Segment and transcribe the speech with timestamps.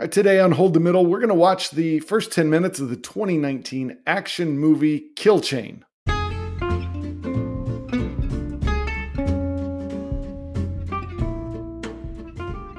[0.00, 2.88] Right, today on Hold the Middle, we're going to watch the first 10 minutes of
[2.88, 5.84] the 2019 action movie Kill Chain.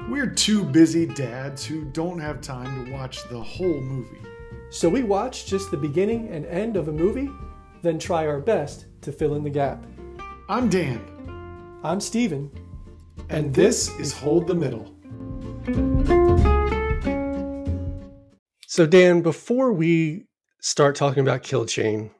[0.08, 4.22] We're two busy dads who don't have time to watch the whole movie.
[4.70, 7.28] So we watch just the beginning and end of a movie,
[7.82, 9.84] then try our best to fill in the gap.
[10.48, 11.04] I'm Dan,
[11.84, 12.50] I'm Steven.
[13.28, 14.96] and this is Hold the Middle.
[18.70, 20.26] So, Dan, before we
[20.60, 22.12] start talking about Kill Chain,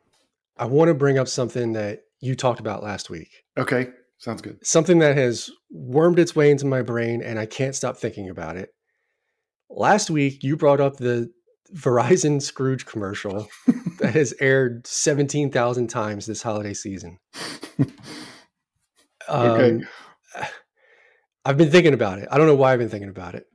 [0.57, 3.29] I want to bring up something that you talked about last week.
[3.57, 4.59] Okay, sounds good.
[4.67, 8.57] Something that has wormed its way into my brain and I can't stop thinking about
[8.57, 8.71] it.
[9.69, 11.31] Last week, you brought up the
[11.73, 13.47] Verizon Scrooge commercial
[14.01, 17.19] that has aired 17,000 times this holiday season.
[19.29, 19.85] Okay.
[20.37, 20.49] Um,
[21.45, 22.27] I've been thinking about it.
[22.33, 23.47] I don't know why I've been thinking about it,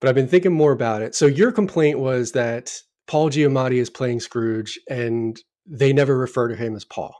[0.00, 1.14] but I've been thinking more about it.
[1.14, 2.72] So your complaint was that
[3.06, 7.14] Paul Giamatti is playing Scrooge and they never refer to him as Paul.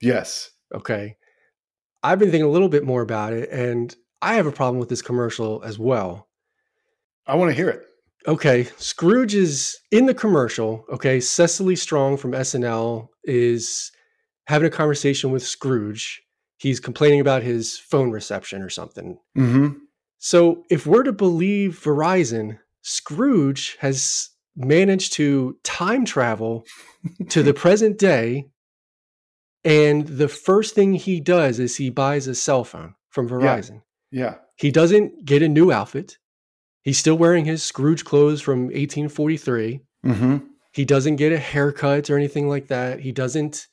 [0.00, 0.50] Yes.
[0.74, 1.16] Okay.
[2.02, 4.88] I've been thinking a little bit more about it and I have a problem with
[4.88, 6.28] this commercial as well.
[7.26, 7.82] I want to hear it.
[8.26, 10.84] Okay, Scrooge is in the commercial.
[10.92, 13.90] Okay, Cecily Strong from SNL is
[14.46, 16.22] having a conversation with Scrooge.
[16.58, 19.18] He's complaining about his phone reception or something.
[19.38, 19.68] Mm-hmm.
[20.20, 26.64] So, if we're to believe Verizon, Scrooge has managed to time travel
[27.30, 28.46] to the present day.
[29.64, 33.82] And the first thing he does is he buys a cell phone from Verizon.
[34.10, 34.36] Yeah.
[34.56, 36.18] He doesn't get a new outfit.
[36.82, 39.80] He's still wearing his Scrooge clothes from 1843.
[40.04, 40.36] Mm-hmm.
[40.72, 43.00] He doesn't get a haircut or anything like that.
[43.00, 43.68] He doesn't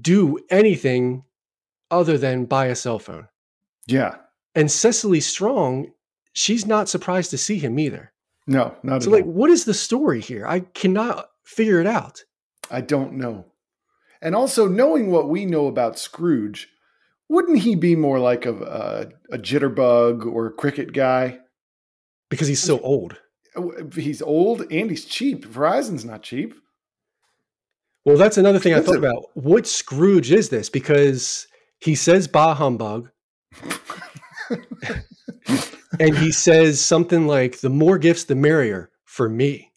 [0.00, 1.24] do anything
[1.90, 3.28] other than buy a cell phone.
[3.86, 4.16] Yeah.
[4.54, 5.92] And Cecily Strong,
[6.32, 8.12] she's not surprised to see him either.
[8.46, 9.00] No, not at all.
[9.00, 9.32] So, like, all.
[9.32, 10.46] what is the story here?
[10.46, 12.24] I cannot figure it out.
[12.70, 13.46] I don't know.
[14.20, 16.68] And also, knowing what we know about Scrooge,
[17.28, 18.54] wouldn't he be more like a,
[19.30, 21.38] a, a jitterbug or a cricket guy?
[22.32, 23.18] because he's so old.
[23.54, 25.44] Oh, he's old and he's cheap.
[25.44, 26.54] Verizon's not cheap.
[28.06, 29.04] Well, that's another thing I thought Expensive.
[29.04, 29.24] about.
[29.34, 30.70] What Scrooge is this?
[30.70, 31.46] Because
[31.78, 33.10] he says bah humbug,
[36.00, 39.70] and he says something like, the more gifts, the merrier for me.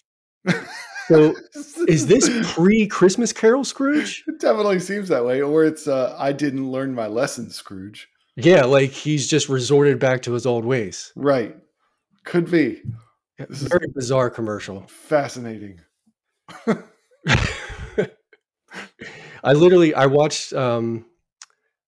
[1.08, 1.36] So
[1.88, 4.24] is this pre Christmas Carol Scrooge?
[4.28, 5.42] It definitely seems that way.
[5.42, 8.08] Or it's uh, I didn't learn my lesson, Scrooge.
[8.36, 11.12] Yeah, like he's just resorted back to his old ways.
[11.16, 11.56] Right.
[12.26, 12.82] Could be.
[13.38, 14.86] This is- Very bizarre commercial.
[14.88, 15.80] Fascinating.
[19.44, 21.06] I literally I watched um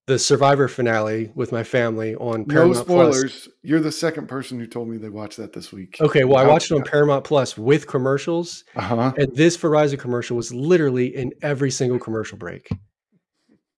[0.08, 3.16] the Survivor finale with my family on No Paramount Plus.
[3.16, 3.48] spoilers.
[3.62, 5.98] You're the second person who told me they watched that this week.
[6.00, 9.12] Okay, well I watched it on Paramount Plus with commercials, Uh huh.
[9.18, 12.68] and this Verizon commercial was literally in every single commercial break.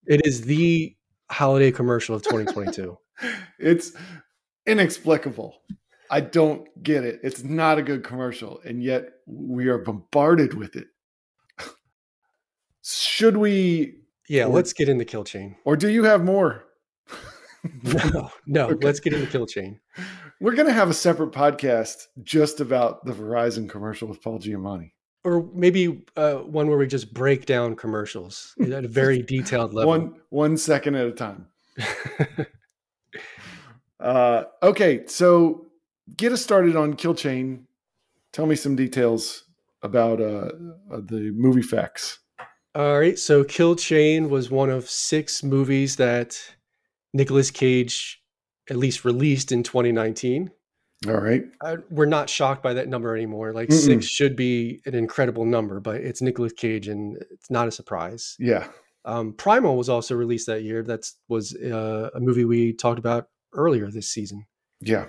[0.07, 0.97] It is the
[1.31, 2.97] holiday commercial of 2022.
[3.59, 3.93] It's
[4.67, 5.61] inexplicable.
[6.11, 7.21] I don't get it.
[7.23, 10.87] It's not a good commercial, and yet we are bombarded with it.
[12.83, 13.99] Should we,
[14.31, 15.57] yeah, Or- let's get into Kill Chain.
[15.65, 16.65] or do you have more?
[17.83, 18.87] No, no, Okay.
[18.87, 19.81] let's get into Kill Chain.
[20.41, 24.93] We're going to have a separate podcast just about the Verizon commercial with Paul Giamatti.
[25.25, 29.89] Or maybe uh, one where we just break down commercials at a very detailed level.
[29.91, 31.47] One one second at a time.
[33.99, 35.67] Uh, okay, so
[36.17, 37.67] get us started on Kill Chain.
[38.33, 39.45] Tell me some details
[39.83, 40.53] about uh,
[40.91, 42.20] uh, the movie facts.
[42.75, 43.19] All right.
[43.19, 46.41] So Kill Chain was one of six movies that
[47.13, 48.23] Nicolas Cage
[48.69, 50.51] at least released in 2019.
[51.09, 51.45] All right.
[51.91, 53.53] We're not shocked by that number anymore.
[53.53, 53.85] Like Mm-mm.
[53.85, 58.37] six should be an incredible number, but it's Nicolas Cage and it's not a surprise.
[58.39, 58.69] Yeah.
[59.07, 60.83] Um, Primal was also released that year.
[60.83, 64.45] That was uh, a movie we talked about earlier this season.
[64.83, 65.07] Yeah.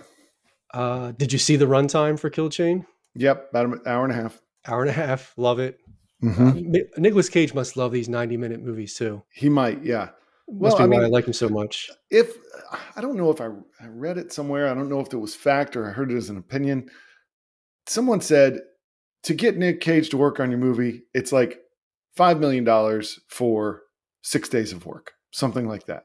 [0.74, 2.86] Uh, did you see the runtime for Kill Chain?
[3.16, 3.50] Yep.
[3.50, 4.42] About an hour and a half.
[4.66, 5.34] Hour and a half.
[5.36, 5.81] Love it.
[6.24, 6.72] Mm-hmm.
[6.72, 9.24] Ni- Nicolas Cage must love these 90 minute movies too.
[9.34, 9.84] He might.
[9.84, 10.10] Yeah.
[10.48, 11.90] Must Well, be I why I like him so much.
[12.10, 12.38] If
[12.96, 13.48] I don't know if I,
[13.80, 16.18] I read it somewhere, I don't know if it was fact or I heard it
[16.18, 16.90] as an opinion.
[17.88, 18.60] Someone said
[19.24, 21.60] to get Nick Cage to work on your movie, it's like
[22.18, 23.84] $5 million for
[24.24, 26.04] six days of work, something like that.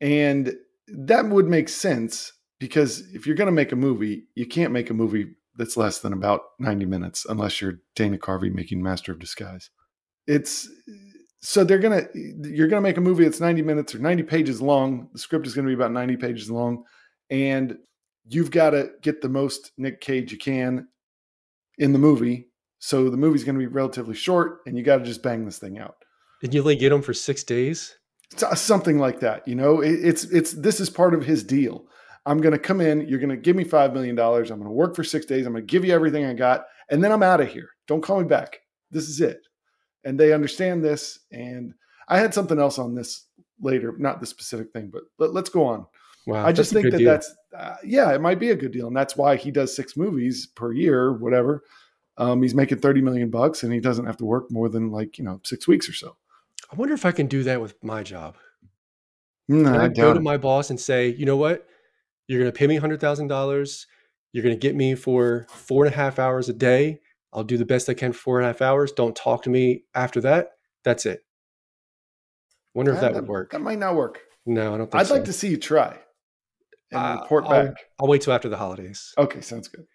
[0.00, 0.54] And
[0.88, 4.90] that would make sense because if you're going to make a movie, you can't make
[4.90, 9.18] a movie that's less than about 90 minutes unless you're Dana Carvey making Master of
[9.18, 9.70] Disguise.
[10.26, 10.68] It's
[11.40, 15.08] so they're to, you're to make a movie that's 90 minutes or 90 pages long.
[15.12, 16.84] The script is to be about 90 pages long.
[17.30, 17.78] And
[18.28, 20.88] you've got to get the most Nick Cage you can
[21.78, 22.48] in the movie.
[22.78, 25.78] So the movie's to be relatively short, and you got to just bang this thing
[25.78, 25.96] out.
[26.42, 27.96] And you only get him for six days.
[28.36, 29.80] Something like that, you know.
[29.80, 31.86] It, it's it's this is part of his deal.
[32.26, 33.08] I'm going to come in.
[33.08, 34.50] You're going to give me five million dollars.
[34.50, 35.46] I'm going to work for six days.
[35.46, 37.70] I'm going to give you everything I got, and then I'm out of here.
[37.86, 38.60] Don't call me back.
[38.90, 39.46] This is it.
[40.04, 41.20] And they understand this.
[41.32, 41.72] And
[42.08, 43.26] I had something else on this
[43.60, 45.86] later, not the specific thing, but let, let's go on.
[46.26, 47.08] Wow, I just think that deal.
[47.08, 49.96] that's uh, yeah, it might be a good deal, and that's why he does six
[49.96, 51.62] movies per year, whatever.
[52.18, 55.18] Um, he's making thirty million bucks, and he doesn't have to work more than like
[55.18, 56.16] you know six weeks or so.
[56.72, 58.36] I wonder if I can do that with my job.
[59.48, 61.68] No, I go to my boss and say, you know what?
[62.28, 63.86] You're going to pay me hundred thousand dollars.
[64.32, 67.00] You're going to get me for four and a half hours a day.
[67.32, 68.92] I'll do the best I can for four and a half hours.
[68.92, 70.50] Don't talk to me after that.
[70.84, 71.24] That's it.
[72.74, 73.52] Wonder if Yeah, that would work.
[73.52, 74.20] That might not work.
[74.44, 74.98] No, I don't think so.
[74.98, 75.14] I'd so.
[75.14, 75.98] like to see you try
[76.92, 77.74] and Uh, report I'll- back.
[78.00, 79.12] I'll wait till after the holidays.
[79.18, 79.86] Okay, sounds good.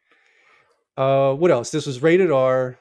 [0.98, 1.72] Uh, what else?
[1.72, 2.78] This was rated R,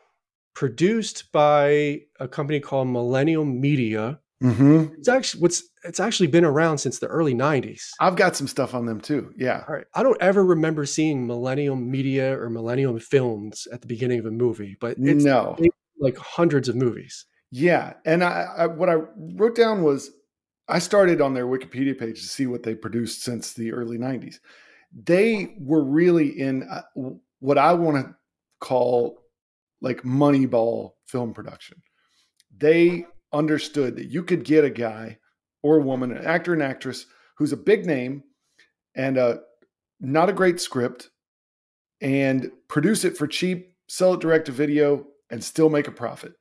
[0.55, 4.21] produced by a company called Millennium Media.
[4.41, 7.91] Hmm It's actually what's it's actually been around since the early '90s.
[8.01, 9.33] I've got some stuff on them too.
[9.37, 13.87] Yeah, All right, I don't ever remember seeing Millennium Media or Millennium Films at the
[13.87, 15.57] beginning of a movie, but it's no,
[15.99, 17.27] like hundreds of movies.
[17.51, 17.95] yeah.
[18.05, 18.97] And I, I, what I
[19.37, 20.11] wrote down was,
[20.69, 24.37] I started on their Wikipedia page to see what they produced since the early '90s.
[24.93, 26.83] They were really in uh,
[27.41, 28.15] what I want to
[28.61, 29.19] call
[29.81, 31.83] like Moneyball film production.
[32.57, 35.19] They understood that you could get a guy
[35.63, 37.07] or a woman, an actor and actress
[37.37, 38.23] who's a big name
[38.95, 39.41] and a
[40.01, 41.11] not a great script
[42.01, 46.33] and produce it for cheap, sell it direct to video, and still make a profit.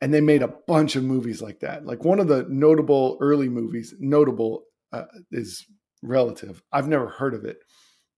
[0.00, 1.86] And they made a bunch of movies like that.
[1.86, 5.64] Like one of the notable early movies, notable uh, is
[6.02, 6.62] relative.
[6.72, 7.58] I've never heard of it,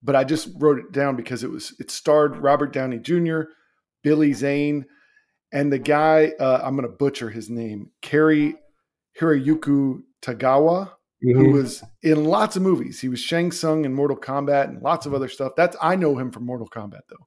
[0.02, 3.42] but I just wrote it down because it was it starred Robert Downey Jr.,
[4.02, 4.86] Billy Zane,
[5.52, 8.56] and the guy uh, I'm going to butcher his name, Cary
[9.20, 13.00] Hiroyuku Tagawa who was in lots of movies.
[13.00, 15.52] He was Shang Tsung in Mortal Kombat and lots of other stuff.
[15.56, 17.26] That's I know him from Mortal Kombat though,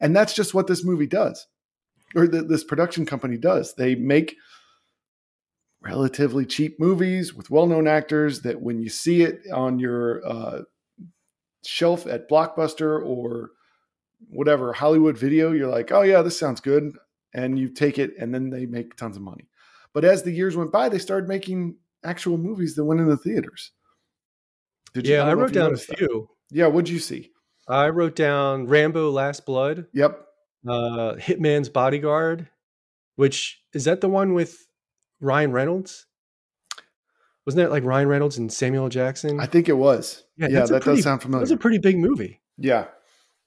[0.00, 1.46] and that's just what this movie does,
[2.16, 3.74] or th- this production company does.
[3.74, 4.36] They make
[5.82, 10.62] relatively cheap movies with well-known actors that when you see it on your uh,
[11.66, 13.50] shelf at Blockbuster or
[14.30, 16.94] whatever Hollywood Video, you're like, oh yeah, this sounds good,
[17.34, 19.48] and you take it, and then they make tons of money.
[19.92, 23.16] But as the years went by, they started making actual movies that went in the
[23.16, 23.72] theaters.
[24.92, 25.98] Did yeah, don't I wrote you down a noticed that.
[25.98, 26.28] few.
[26.50, 27.32] Yeah, what'd you see?
[27.68, 30.24] I wrote down Rambo: Last Blood, Yep.
[30.68, 32.48] uh, Hitman's Bodyguard,
[33.16, 34.56] which is that the one with
[35.20, 36.06] Ryan Reynolds?
[37.46, 39.40] Wasn't that like Ryan Reynolds and Samuel Jackson?
[39.40, 40.24] I think it was.
[40.36, 41.40] Yeah, Yeah, that pretty- does sound familiar.
[41.42, 42.86] was a pretty big movie yeah.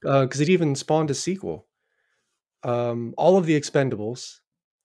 [0.02, 1.66] because it even spawned a sequel.
[2.64, 4.38] Um, all of the Expendables,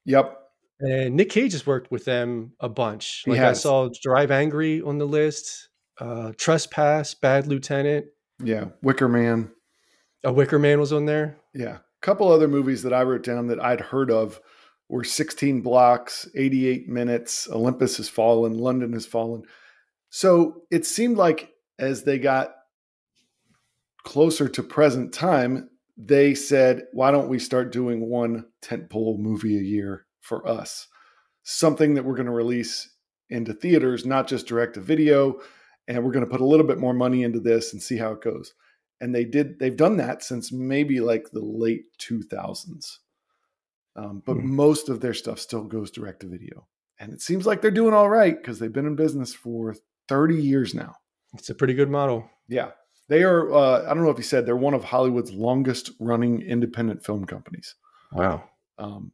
[0.06, 0.38] Yep.
[0.80, 3.24] and Nick Cage has worked with them a bunch.
[3.26, 8.06] He Like I saw Drive Angry on the list, uh, Trespass, Bad Lieutenant,
[8.44, 8.66] Yeah.
[8.82, 9.52] Wicker Man.
[10.24, 11.38] A Wicker Man was on there.
[11.54, 11.78] Yeah.
[11.78, 14.40] A couple other movies that I wrote down that I'd heard of
[14.90, 19.44] were 16 Blocks, 88 Minutes, Olympus Has Fallen, London Has Fallen.
[20.10, 21.50] So it seemed like
[21.80, 22.54] as they got
[24.04, 29.62] closer to present time, they said, why don't we start doing one tentpole movie a
[29.62, 30.88] year for us?
[31.44, 32.90] Something that we're going to release
[33.30, 35.40] into theaters, not just direct to video.
[35.88, 38.12] And we're going to put a little bit more money into this and see how
[38.14, 38.54] it goes
[39.02, 43.00] and they did they've done that since maybe like the late 2000s
[43.96, 44.56] um, but Hmm.
[44.56, 46.68] most of their stuff still goes direct to video
[47.00, 49.76] and it seems like they're doing all right because they've been in business for
[50.08, 50.96] 30 years now
[51.34, 52.30] It's a pretty good model.
[52.48, 52.72] yeah
[53.10, 56.42] they are uh, i don't know if you said they're one of hollywood's longest running
[56.42, 57.76] independent film companies
[58.12, 58.44] Wow.
[58.78, 59.12] um,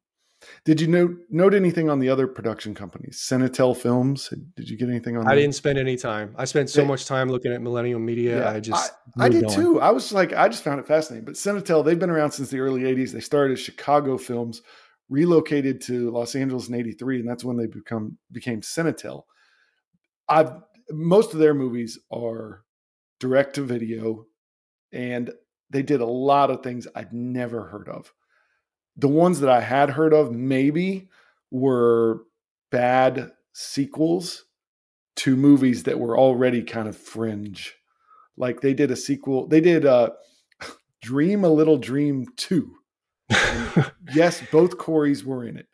[0.63, 4.87] did you note, note anything on the other production companies Cinetel films did you get
[4.89, 5.31] anything on that?
[5.31, 5.43] I them?
[5.43, 6.33] didn't spend any time.
[6.37, 8.39] I spent so They- much time looking at Millennial Media.
[8.39, 9.55] Yeah, I just I moved did on.
[9.55, 9.81] too.
[9.81, 11.25] I was like, I just found it fascinating.
[11.25, 13.11] But Cinetel, they've been around since the early 80s.
[13.11, 14.61] They started as Chicago Films,
[15.09, 19.23] relocated to Los Angeles in 83, and that's when they become became Cinetel.
[20.29, 20.53] I've
[20.91, 22.63] most of their movies are
[23.19, 24.25] direct to video,
[24.91, 25.31] and
[25.69, 28.13] they did a lot of things I'd never heard of.
[28.95, 31.09] The ones that I had heard of maybe
[31.51, 32.23] were
[32.71, 34.45] bad sequels
[35.17, 37.75] to movies that were already kind of fringe.
[38.37, 40.11] Like they did a sequel, they did uh
[41.01, 42.75] Dream a Little Dream 2.
[44.13, 45.67] yes, both Corys were in it.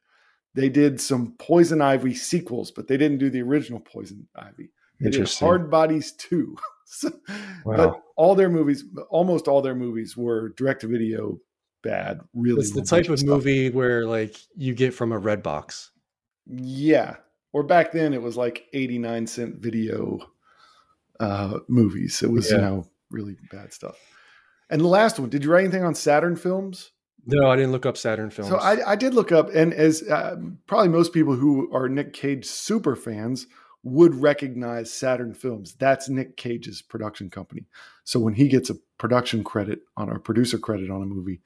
[0.55, 4.71] They did some Poison Ivy sequels, but they didn't do the original Poison Ivy.
[4.99, 5.45] They did Interesting.
[5.45, 6.57] Hard Bodies 2.
[6.97, 7.11] So-
[7.65, 7.75] Wow.
[7.75, 11.39] But all their movies, almost all their movies were direct to video
[11.83, 12.19] bad.
[12.33, 13.27] Really, it's the type of stuff.
[13.29, 15.91] movie where like you get from a red box.
[16.45, 17.15] Yeah.
[17.53, 20.19] Or back then it was like 89 cent video
[21.19, 22.21] uh movies.
[22.21, 23.97] It was, you know, really bad stuff.
[24.69, 26.91] And the last one, did you write anything on Saturn films?
[27.25, 28.51] No, I didn't look up Saturn films.
[28.51, 30.35] So I, I did look up, and as uh,
[30.67, 33.47] probably most people who are Nick Cage super fans
[33.85, 35.75] would recognize Saturn Films.
[35.75, 37.65] That's Nick Cage's production company.
[38.03, 41.39] So when he gets a production credit on or producer credit on a movie,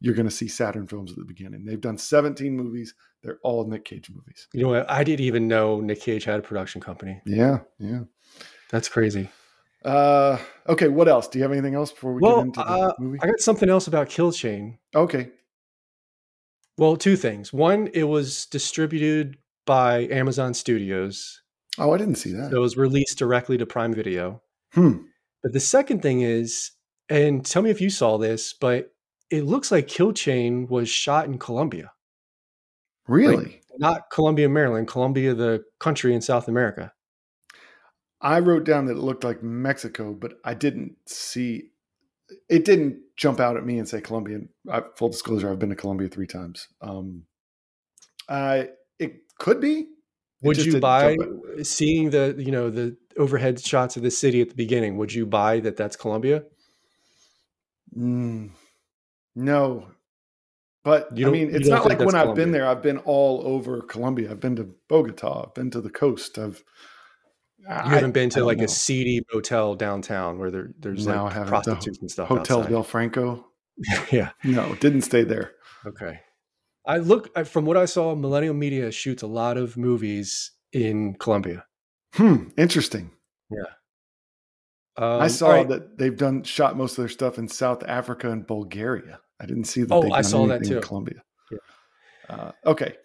[0.00, 1.64] you're going to see Saturn Films at the beginning.
[1.64, 2.94] They've done 17 movies.
[3.22, 4.48] They're all Nick Cage movies.
[4.54, 4.90] you know what?
[4.90, 7.20] I didn't even know Nick Cage had a production company.
[7.26, 8.02] Yeah, yeah.
[8.70, 9.28] That's crazy.
[9.84, 11.26] Uh, okay, what else?
[11.28, 13.18] Do you have anything else before we Well, get into the uh, movie?
[13.20, 14.78] I got something else about Kill Chain.
[14.94, 15.30] okay,
[16.78, 17.52] Well, two things.
[17.52, 21.42] One, it was distributed by Amazon Studios.
[21.80, 22.50] Oh, I didn't see that.
[22.50, 24.42] So it was released directly to Prime Video.
[24.72, 24.98] Hmm.
[25.42, 26.72] But the second thing is,
[27.08, 28.92] and tell me if you saw this, but
[29.30, 31.92] it looks like Kill Chain was shot in Colombia.
[33.08, 33.62] Really?
[33.78, 36.92] Not Columbia, Maryland, Colombia, the country in South America.
[38.20, 41.70] I wrote down that it looked like Mexico, but I didn't see.
[42.48, 44.40] It didn't jump out at me and say Colombia.
[44.70, 46.68] I, full disclosure: I've been to Colombia three times.
[46.82, 47.24] Um,
[48.28, 48.68] I
[48.98, 49.86] it could be.
[50.42, 51.16] Would you buy
[51.62, 54.96] seeing the you know the overhead shots of the city at the beginning?
[54.96, 56.44] Would you buy that that's Colombia?
[57.96, 58.50] Mm,
[59.34, 59.88] no,
[60.82, 62.66] but You I mean, it's don't like when that's I've been there.
[62.66, 64.30] I've been all over Colombia.
[64.30, 65.46] I've been to Bogota.
[65.46, 66.38] I've been to the coast.
[66.38, 66.62] I've
[67.58, 68.64] You haven't been to like know.
[68.64, 72.28] a seedy motel downtown where there, there's No, like prostitutes and stuff.
[72.28, 72.70] Hotel outside.
[72.70, 73.46] Del Franco.
[74.10, 74.30] yeah.
[74.44, 75.52] No, didn't stay there.
[75.84, 76.20] Okay.
[76.90, 78.14] I look I- from what I saw.
[78.14, 81.64] Millennial Media shoots a lot of movies in Colombia.
[82.14, 82.48] Hmm.
[82.56, 83.12] Interesting.
[84.96, 85.68] Um, I saw right.
[85.68, 89.20] that they've done shot most of their stuff in South Africa and Bulgaria.
[89.40, 89.94] I didn't see that.
[89.94, 90.86] Oh, I saw that anything in too.
[90.86, 91.22] Colombia.
[91.50, 91.58] Yeah.
[92.28, 92.96] Uh, okay.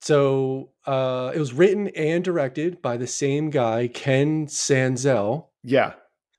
[0.00, 5.48] So uh, it was written and directed by the same guy, Ken Sanzel.
[5.62, 5.92] Yeah.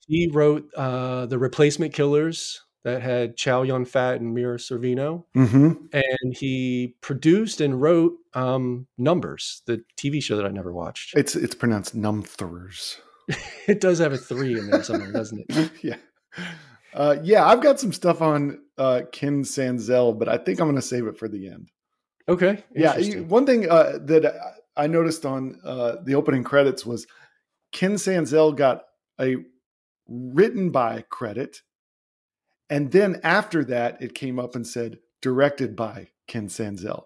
[0.07, 5.74] He wrote uh, the Replacement Killers that had Chow Yun Fat and Mira Sorvino, hmm
[5.91, 11.15] and he produced and wrote um, Numbers, the TV show that I never watched.
[11.17, 12.98] It's it's pronounced Numthers.
[13.67, 15.72] It does have a three in there somewhere, doesn't it?
[15.84, 15.98] yeah.
[16.94, 20.77] Uh, yeah, I've got some stuff on uh, Ken Sanzel, but I think I'm going
[20.77, 21.70] to save it for the end.
[22.29, 22.63] Okay.
[22.74, 27.06] Yeah, one thing uh, that I- I noticed on uh, the opening credits was
[27.74, 28.84] Ken Sanzel got
[29.20, 29.36] a
[30.08, 31.62] written by credit,
[32.69, 37.03] and then after that, it came up and said directed by Ken Sanzel.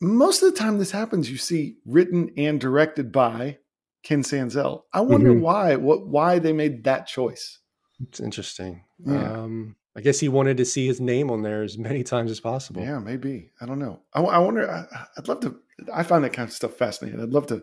[0.00, 1.30] Most of the time, this happens.
[1.30, 3.58] You see written and directed by
[4.02, 4.82] Ken Sanzel.
[4.92, 5.40] I wonder Mhm.
[5.40, 5.76] why.
[5.76, 7.58] What why they made that choice?
[8.00, 8.84] It's interesting.
[9.04, 9.32] Yeah.
[9.42, 12.38] Um, I guess he wanted to see his name on there as many times as
[12.40, 12.82] possible.
[12.82, 13.52] Yeah, maybe.
[13.60, 14.02] I don't know.
[14.12, 14.70] I, I wonder.
[14.70, 14.84] I,
[15.16, 15.56] I'd love to.
[15.92, 17.20] I find that kind of stuff fascinating.
[17.20, 17.62] I'd love to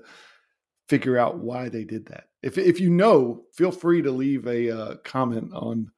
[0.89, 2.25] figure out why they did that.
[2.41, 5.91] If if you know, feel free to leave a uh, comment on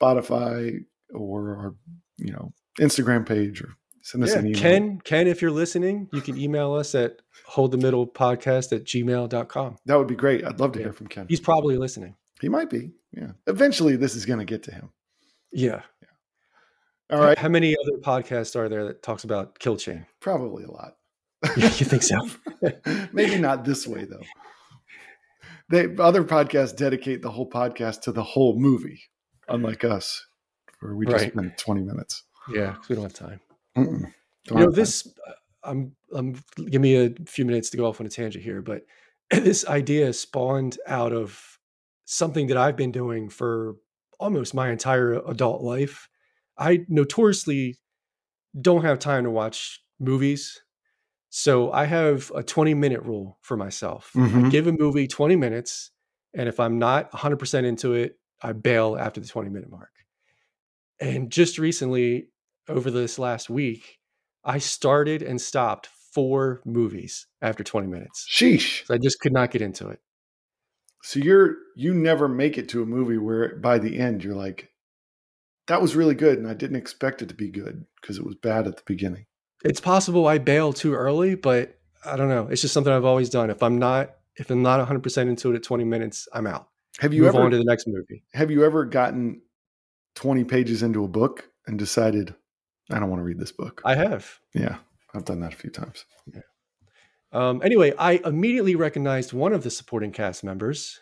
[0.00, 0.80] Spotify
[1.12, 1.74] or our
[2.18, 4.60] you know Instagram page or send us Yeah, an email.
[4.60, 8.84] Ken, Ken, if you're listening, you can email us at hold the middle podcast at
[8.84, 9.76] gmail.com.
[9.86, 10.44] that would be great.
[10.44, 10.86] I'd love to Yeah.
[10.86, 11.26] hear from Ken.
[11.28, 12.14] He's probably listening.
[12.40, 12.92] he might be.
[13.12, 13.32] Yeah.
[13.46, 14.90] Eventually, this is going to get to him.
[15.52, 15.82] Yeah.
[17.10, 17.38] All right.
[17.38, 20.04] How many other podcasts are there that talks about kill chain?
[20.20, 20.96] Probably a lot.
[21.56, 22.18] you think so?
[23.12, 24.22] Maybe not this way though.
[25.70, 29.00] They other podcasts dedicate the whole podcast to the whole movie,
[29.48, 30.26] unlike us,
[30.80, 31.32] where we just Right.
[31.32, 32.24] spend twenty minutes.
[32.48, 33.40] Yeah, 'cause we don't have time.
[33.74, 34.12] Don't
[34.44, 34.72] You know, time.
[34.72, 35.32] this uh,
[35.64, 36.34] I'm I'm
[36.70, 38.82] give me a few minutes to go off on a tangent here, but
[39.30, 41.58] this idea spawned out of
[42.04, 43.76] something that I've been doing for
[44.20, 46.08] almost my entire adult life.
[46.58, 47.78] I notoriously
[48.60, 50.62] don't have time to watch movies.
[51.30, 54.20] So I have a 20 minute rule for myself.
[54.34, 54.50] I Mhm.
[54.50, 55.90] give a movie 20 minutes,
[56.34, 59.90] and if I'm not 100% into it, I bail after the 20 minute mark.
[61.00, 62.28] And just recently,
[62.68, 63.98] over this last week,
[64.44, 68.26] I started and stopped four movies after 20 minutes.
[68.30, 68.86] Sheesh.
[68.86, 70.00] So I just could not get into it.
[71.02, 74.70] So you're you never make it to a movie where by the end you're like,
[75.66, 78.34] that was really good, and I didn't expect it to be good because it was
[78.34, 79.26] bad at the beginning.
[79.64, 82.48] It's possible I bail too early, but I don't know.
[82.48, 83.50] It's just something I've always done.
[83.50, 86.68] If I'm not if I'm not 100% into it at 20 minutes, I'm out.
[87.00, 88.22] Have you Move ever on to the next movie.
[88.32, 89.42] have you ever gotten
[90.14, 92.34] twenty pages into a book and decided
[92.90, 93.82] I don't want to read this book?
[93.84, 94.38] I have.
[94.54, 94.76] yeah,
[95.14, 96.04] I've done that a few times.
[97.32, 101.00] Um, anyway, I immediately recognized one of the supporting cast members,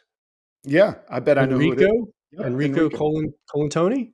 [0.64, 1.86] Yeah, I bet I know who it is.
[1.86, 4.12] Enrico, Enrico Colin Colantoni.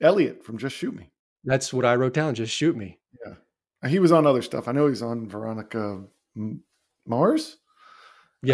[0.00, 1.10] Elliot from Just Shoot Me.
[1.44, 2.34] That's what I wrote down.
[2.34, 2.98] Just shoot me.
[3.26, 4.68] Yeah, he was on other stuff.
[4.68, 6.02] I know he's on Veronica
[6.36, 6.62] M-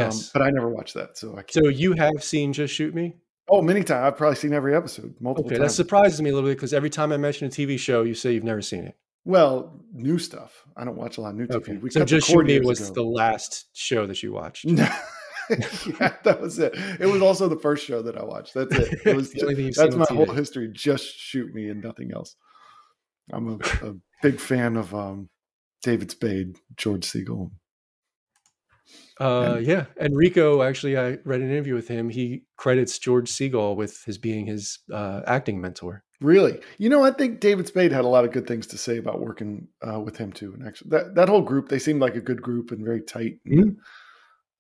[0.01, 0.31] Um, Yes.
[0.33, 1.53] but I never watched that, so I can't.
[1.65, 3.15] so you have seen Just Shoot Me?
[3.49, 4.05] oh, many times.
[4.07, 6.89] I've probably seen every episode multiple Okay, that surprises me a little bit because every
[6.91, 8.97] time I mention a TV show, you say you've never seen it.
[9.25, 10.65] well, new stuff.
[10.77, 11.57] I don't watch a lot of new TV.
[11.57, 12.95] Okay, We so Just Shoot Me was ago.
[12.95, 14.65] the last show that you watched.
[14.71, 16.73] yeah, that was it.
[17.01, 18.55] It was also the first show that I watched.
[18.55, 19.01] That's it.
[19.05, 20.71] It was It's the only thing you've that's my whole history.
[20.73, 22.37] Just shoot me and nothing else.
[23.33, 25.29] I'm a, a big fan of um,
[25.83, 27.51] David Spade, George Segal.
[29.21, 30.63] Uh, yeah, Enrico.
[30.63, 32.09] Actually, I read an interview with him.
[32.09, 36.03] He credits George Segal with his being his uh, acting mentor.
[36.21, 38.97] Really, you know, I think David Spade had a lot of good things to say
[38.97, 40.55] about working uh, with him too.
[40.55, 43.39] And actually, that that whole group, they seemed like a good group and very tight.
[43.47, 43.77] Mhm.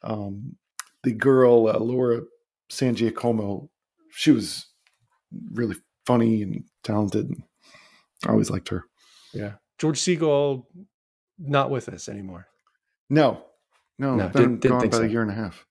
[0.03, 0.57] Um,
[1.03, 2.23] the girl uh, Laura
[2.69, 3.71] San Giacomo,
[4.11, 4.67] she was
[5.53, 7.29] really funny and talented.
[7.29, 7.43] And
[8.27, 8.85] I always liked her.
[9.33, 10.65] Yeah, George Segal,
[11.39, 12.49] not with us anymore.
[13.09, 13.45] No,
[13.99, 15.05] no, No, been didn't- didn't gone think about so.
[15.07, 15.67] a year and a half.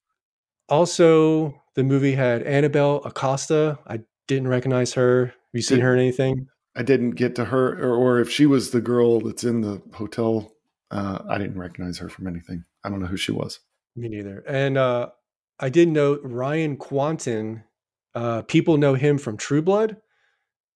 [0.70, 3.80] Also, the movie had Anabelle Acosta.
[3.88, 5.25] I didn't recognize her.
[5.28, 6.48] Have you seen Did- her in anything?
[6.75, 9.82] I didn't get to her, or, or if she was the girl that's in the
[9.94, 10.54] hotel,
[10.90, 12.63] uh, I didn't recognize her from anything.
[12.86, 13.60] I don't know who she was.
[13.98, 14.42] Me neither.
[14.48, 15.10] And uh,
[15.60, 17.63] I did note Ryan Kwanten.
[18.16, 19.98] Uh, people know him from True Blood.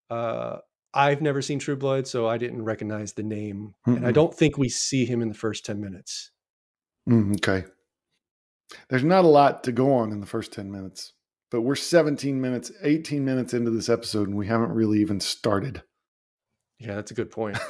[0.09, 0.57] Uh,
[0.93, 3.73] I've never seen True Blood, so I didn't recognize the name.
[3.85, 6.31] And I don't think we see him in the first 10 minutes.
[7.09, 7.65] Mm, okay.
[8.89, 11.13] There's not a lot to go on in the first 10 minutes,
[11.51, 15.83] but we're 17 minutes, 18 minutes into this episode, and we haven't really even started.
[16.79, 17.57] Yeah, that's a good point.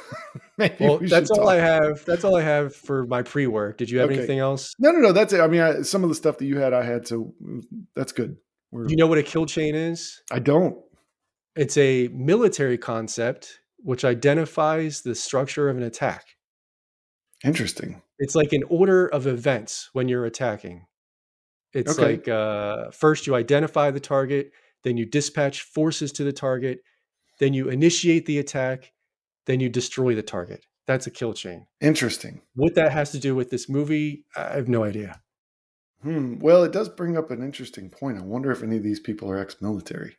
[0.80, 2.02] Well, we that's all I have.
[2.06, 3.76] That's all I have for my pre-work.
[3.76, 4.16] Did you have Okay.
[4.18, 4.74] anything else?
[4.78, 5.12] No, no, no.
[5.12, 5.40] That's it.
[5.40, 7.62] I mean, I, some of the stuff that you had, I had, so mm,
[7.94, 8.38] that's good.
[8.70, 10.22] We're, you know what a kill chain is?
[10.32, 10.78] I don't.
[11.56, 16.24] It's a military concept which identifies the structure of an attack.
[17.44, 18.00] Interesting.
[18.18, 20.86] It's like an order of events when you're attacking.
[21.72, 22.12] It's Okay.
[22.12, 24.52] like uh, first you identify the target,
[24.84, 26.80] then you dispatch forces to the target,
[27.38, 28.92] then you initiate the attack,
[29.44, 30.64] then you destroy the target.
[30.86, 31.66] That's a kill chain.
[31.80, 32.40] Interesting.
[32.54, 35.20] What that has to do with this movie, I have no idea.
[36.02, 36.38] Hmm.
[36.38, 38.18] Well, it does bring up an interesting point.
[38.18, 40.16] I wonder if any of these people are ex military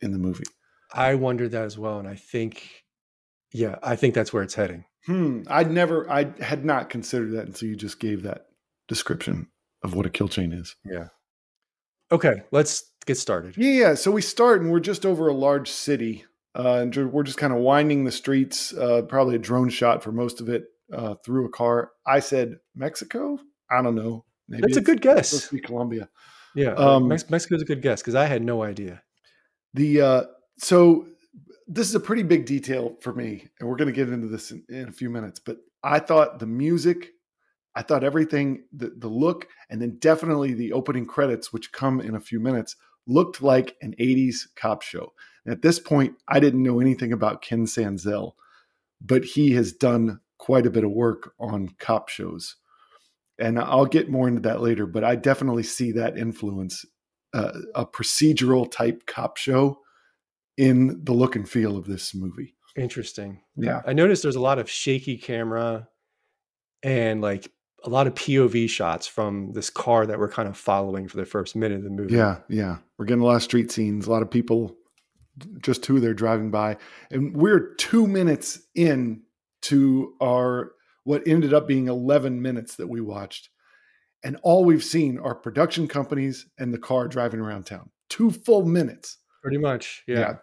[0.00, 0.44] in the movie.
[0.92, 1.98] I wondered that as well.
[1.98, 2.84] And I think,
[3.52, 4.84] yeah, I think that's where it's heading.
[5.06, 5.42] Hmm.
[5.48, 8.46] I'd never, I had not considered that until you just gave that
[8.88, 9.48] description
[9.82, 10.76] of what a kill chain is.
[10.84, 11.08] Yeah.
[12.10, 13.56] Okay, let's get started.
[13.56, 13.94] Yeah, yeah.
[13.94, 17.52] So we start and we're just over a large city, uh, and we're just kind
[17.52, 18.72] of winding the streets.
[18.74, 21.90] Uh, probably a drone shot for most of it uh, through a car.
[22.06, 23.38] I said Mexico.
[23.70, 24.24] I don't know.
[24.48, 25.30] Maybe That's a good guess.
[25.30, 26.08] supposed to be Colombia.
[26.54, 29.02] Yeah, Um, Mex- Mexico's a good guess because I had no idea.
[29.72, 30.22] The uh,
[30.58, 31.06] so
[31.72, 34.50] this is a pretty big detail for me, and we're going to get into this
[34.50, 35.40] in, in a few minutes.
[35.40, 37.12] But I thought the music,
[37.74, 42.14] I thought everything, the the look, and then definitely the opening credits, which come in
[42.14, 45.14] a few minutes, looked like an '80s cop show.
[45.46, 48.32] And at this point, I didn't know anything about Ken Sanzel,
[49.00, 52.56] but he has done quite a bit of work on cop shows,
[53.38, 54.84] and I'll get more into that later.
[54.84, 56.84] But I definitely see that influence
[57.32, 59.81] uh, a procedural type cop show
[60.56, 62.54] in the look and feel of this movie.
[62.76, 63.40] Interesting.
[63.56, 63.82] Yeah.
[63.86, 65.88] I noticed there's a lot of shaky camera
[66.82, 67.50] and like
[67.84, 71.26] a lot of POV shots from this car that we're kind of following for the
[71.26, 72.14] first minute of the movie.
[72.14, 72.78] Yeah, yeah.
[72.96, 74.76] We're getting a lot of street scenes, a lot of people
[75.60, 76.76] just who they're driving by.
[77.10, 79.22] And we're two minutes in
[79.62, 80.72] to our
[81.04, 83.48] what ended up being 11 minutes that we watched.
[84.24, 87.90] And all we've seen are production companies and the car driving around town.
[88.08, 89.18] Two full minutes.
[89.42, 90.04] Pretty much.
[90.06, 90.18] Yeah.
[90.18, 90.34] Yeah.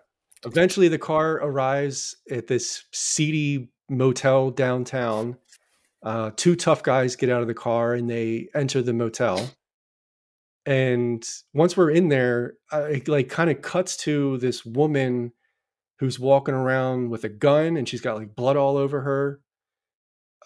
[0.45, 5.38] Eventually the car arrives at this seedy motel downtown.
[6.01, 9.49] Uh, two tough guys get out of the car and they enter the motel.
[10.65, 15.33] And once we're in there, uh, it like kind of cuts to this woman
[15.99, 19.41] who's walking around with a gun and she's got like blood all over her.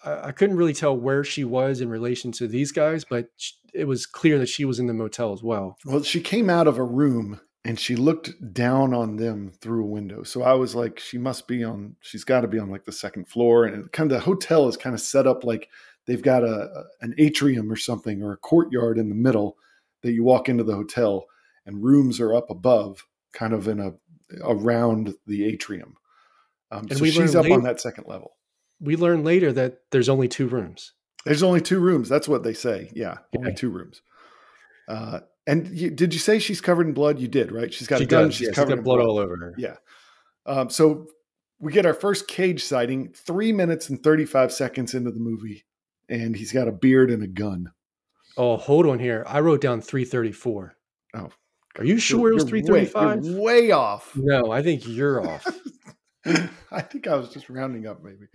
[0.04, 3.52] I, I couldn't really tell where she was in relation to these guys, but sh-
[3.72, 5.76] it was clear that she was in the motel as well.
[5.84, 9.88] Well, she came out of a room and she looked down on them through a
[9.88, 10.22] window.
[10.22, 12.92] So I was like, she must be on, she's got to be on like the
[12.92, 13.64] second floor.
[13.64, 15.70] And kind of the hotel is kind of set up like
[16.06, 19.56] they've got a, an atrium or something or a courtyard in the middle
[20.02, 21.24] that you walk into the hotel
[21.64, 23.94] and rooms are up above, kind of in a
[24.42, 25.96] around the atrium.
[26.70, 28.36] Um, And so she's up on that second level.
[28.80, 30.92] We learn later that there's only two rooms.
[31.24, 32.08] There's only two rooms.
[32.08, 32.90] That's what they say.
[32.94, 34.02] Yeah, only two rooms.
[34.88, 37.18] Uh, And you, did you say she's covered in blood?
[37.18, 37.72] You did, right?
[37.72, 38.24] She's got she a gun.
[38.24, 38.34] does.
[38.34, 39.06] She's yeah, covered got in blood, blood.
[39.08, 39.54] all over her.
[39.58, 39.76] Yeah.
[40.46, 41.06] Um, so
[41.58, 45.64] we get our first cage sighting three minutes and 35 seconds into the movie,
[46.08, 47.72] and he's got a beard and a gun.
[48.36, 49.24] Oh, hold on here.
[49.28, 50.76] I wrote down 334.
[51.14, 51.30] Oh.
[51.78, 53.24] Are you sure it was You're way- 335?
[53.24, 54.12] You're way off.
[54.16, 55.46] No, I think you're off.
[56.70, 58.26] I think I was just rounding up, maybe.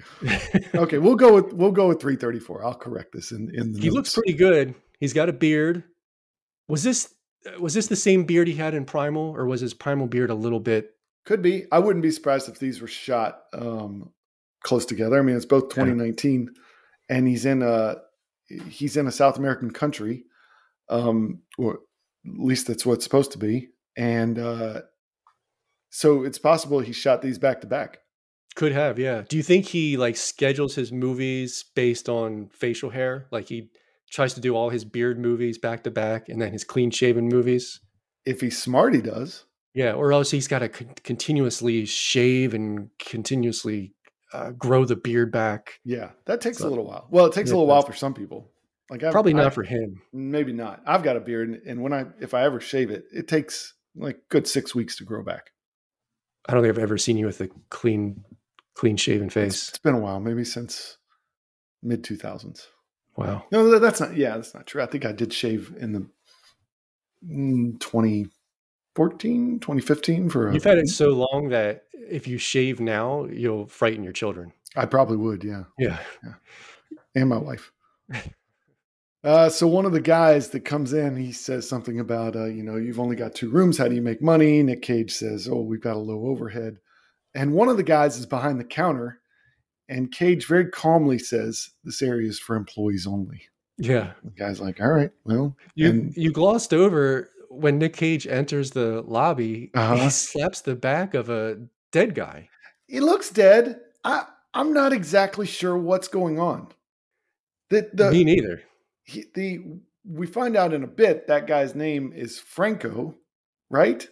[0.75, 2.63] Okay, we'll go with we'll go with 334.
[2.63, 4.75] I'll correct this in in the he looks pretty good.
[4.99, 5.83] He's got a beard.
[6.69, 7.13] Was this
[7.59, 10.35] was this the same beard he had in Primal, or was his Primal beard a
[10.35, 10.91] little bit?
[11.25, 11.65] Could be.
[11.71, 14.11] I wouldn't be surprised if these were shot um,
[14.63, 15.19] close together.
[15.19, 16.49] I mean, it's both 2019,
[17.09, 17.97] and he's in a
[18.69, 20.23] he's in a South American country,
[20.89, 21.79] um, or at
[22.39, 23.69] least that's what it's supposed to be.
[23.97, 24.81] And uh,
[25.89, 27.99] so it's possible he shot these back to back.
[28.55, 29.23] Could have, yeah.
[29.27, 33.27] Do you think he like schedules his movies based on facial hair?
[33.31, 33.69] Like he
[34.09, 37.27] tries to do all his beard movies back to back, and then his clean shaven
[37.27, 37.79] movies.
[38.25, 39.45] If he's smart, he does.
[39.73, 43.93] Yeah, or else he's got to con- continuously shave and continuously
[44.33, 45.79] uh, grow the beard back.
[45.85, 47.07] Yeah, that takes So- a little while.
[47.11, 48.51] Well, it takes Yeah, a little while for some people.
[48.89, 50.01] Like I've, Probably not I've- for him.
[50.11, 50.81] maybe not.
[50.85, 53.75] I've got a beard, and- and when I if I ever shave it, it takes
[53.95, 55.51] like good six weeks to grow back.
[56.47, 58.23] I don't think I've ever seen you with a clean,
[58.73, 59.69] clean shaven It's, face.
[59.69, 60.97] it's been a while, maybe since
[61.83, 62.67] mid two thousands.
[63.19, 63.43] Wow.
[63.51, 64.15] No, that's not.
[64.15, 64.81] Yeah, that's not true.
[64.81, 66.07] I think I did shave in the
[67.27, 70.47] mm, 2014, 2015 for.
[70.47, 74.53] A, You've had it so long that if you shave now, you'll frighten your children.
[74.77, 75.43] I probably would.
[75.43, 75.97] Yeah, Yeah.
[77.13, 77.71] and my wife.
[79.21, 82.63] Uh, so one of the guys that comes in, he says something about, uh, you
[82.63, 83.77] know, you've only got two rooms.
[83.77, 84.63] How do you make money?
[84.63, 86.77] Nick Cage says, oh, we've got a low overhead.
[87.35, 89.19] And one of the guys is behind the counter,
[89.89, 93.41] and Cage very calmly says, this area is for employees only.
[93.77, 94.11] Yeah.
[94.23, 98.71] The guy's like, all right, well, You And- you glossed over when Nick Cage enters
[98.71, 99.95] the lobby, Uh-huh.
[99.95, 101.57] he slaps the back of a
[101.91, 102.47] dead guy.
[102.87, 103.79] he looks dead.
[104.03, 106.67] I, I'm not exactly sure what's going on.
[107.69, 108.61] The, the, Me neither.
[109.03, 109.59] he, the
[110.05, 113.15] we find out in a bit that guy's name is Franco,
[113.69, 114.07] right?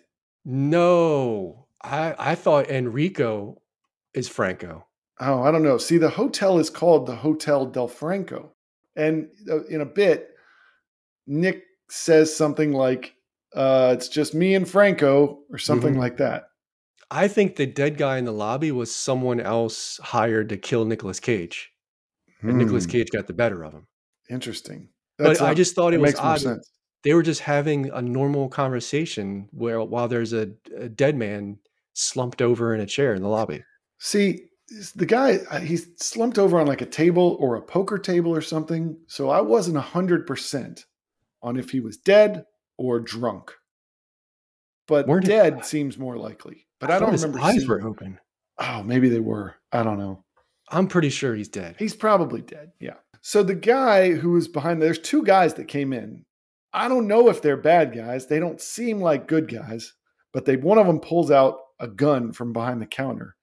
[0.45, 1.67] No.
[1.83, 3.61] I I thought Enrico
[4.15, 4.86] is Franco.
[5.19, 5.77] Oh, I don't know.
[5.77, 8.53] See, the hotel is called the Hotel Del Franco,
[8.95, 10.29] and uh, in a bit,
[11.25, 13.15] Nick says something like,
[13.53, 15.99] uh, "It's just me and Franco," or something Mhm.
[15.99, 16.49] like that.
[17.09, 21.19] I think the dead guy in the lobby was someone else hired to kill Nicolas
[21.19, 21.71] Cage.
[22.41, 23.87] And Nicolas Hmm, Cage got the better of him.
[24.29, 24.89] Interesting.
[25.17, 26.41] But I just thought it was odd.
[26.41, 26.69] sense.
[27.03, 31.57] They were just having a normal conversation where while there's a, a dead man
[31.93, 33.63] slumped over in a chair in the lobby.
[33.99, 34.49] See,
[34.95, 38.41] the guy uh, he slumped over on like a table or a poker table or
[38.41, 38.97] something.
[39.07, 40.85] So I wasn't hundred percent
[41.41, 42.45] on if he was dead
[42.77, 43.53] or drunk.
[44.87, 46.65] But dead seems more likely.
[46.79, 47.45] But I, thought don't his remember.
[47.45, 48.19] eyes seeing- were open.
[48.59, 49.55] Oh, maybe they were.
[49.71, 50.23] I don't know.
[50.69, 51.75] I'm pretty sure he's dead.
[51.77, 52.71] He's probably dead.
[52.79, 52.95] Yeah.
[53.21, 56.25] So the guy who was behind there's two guys that came in.
[56.73, 58.27] I don't know if they're bad guys.
[58.27, 59.93] They don't seem like good guys,
[60.33, 63.35] but they one of them pulls out a gun from behind the counter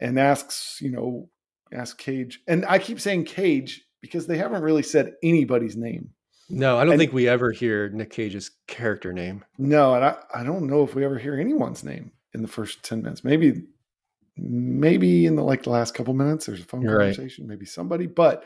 [0.00, 1.28] and asks, you know,
[1.72, 2.40] asks Cage.
[2.46, 6.10] And I keep saying Cage because they haven't really said anybody's name.
[6.50, 9.44] No, I don't And- think we ever hear Nick Cage's character name.
[9.58, 12.82] No, and I, I don't know if we ever hear anyone's name in the first
[12.84, 13.24] 10 minutes.
[13.24, 13.62] Maybe
[14.36, 17.14] maybe in the like the last couple minutes there's a phone You're right.
[17.14, 18.44] conversation, maybe somebody, but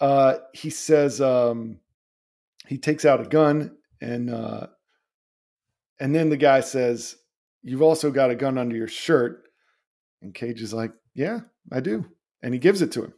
[0.00, 1.78] uh he says um
[2.66, 4.66] he takes out a gun and uh
[5.98, 7.16] and then the guy says,
[7.62, 9.42] You've also got a gun under your shirt.
[10.22, 11.40] And Cage is like, Yeah,
[11.72, 12.06] I do.
[12.42, 13.14] And he gives it to him.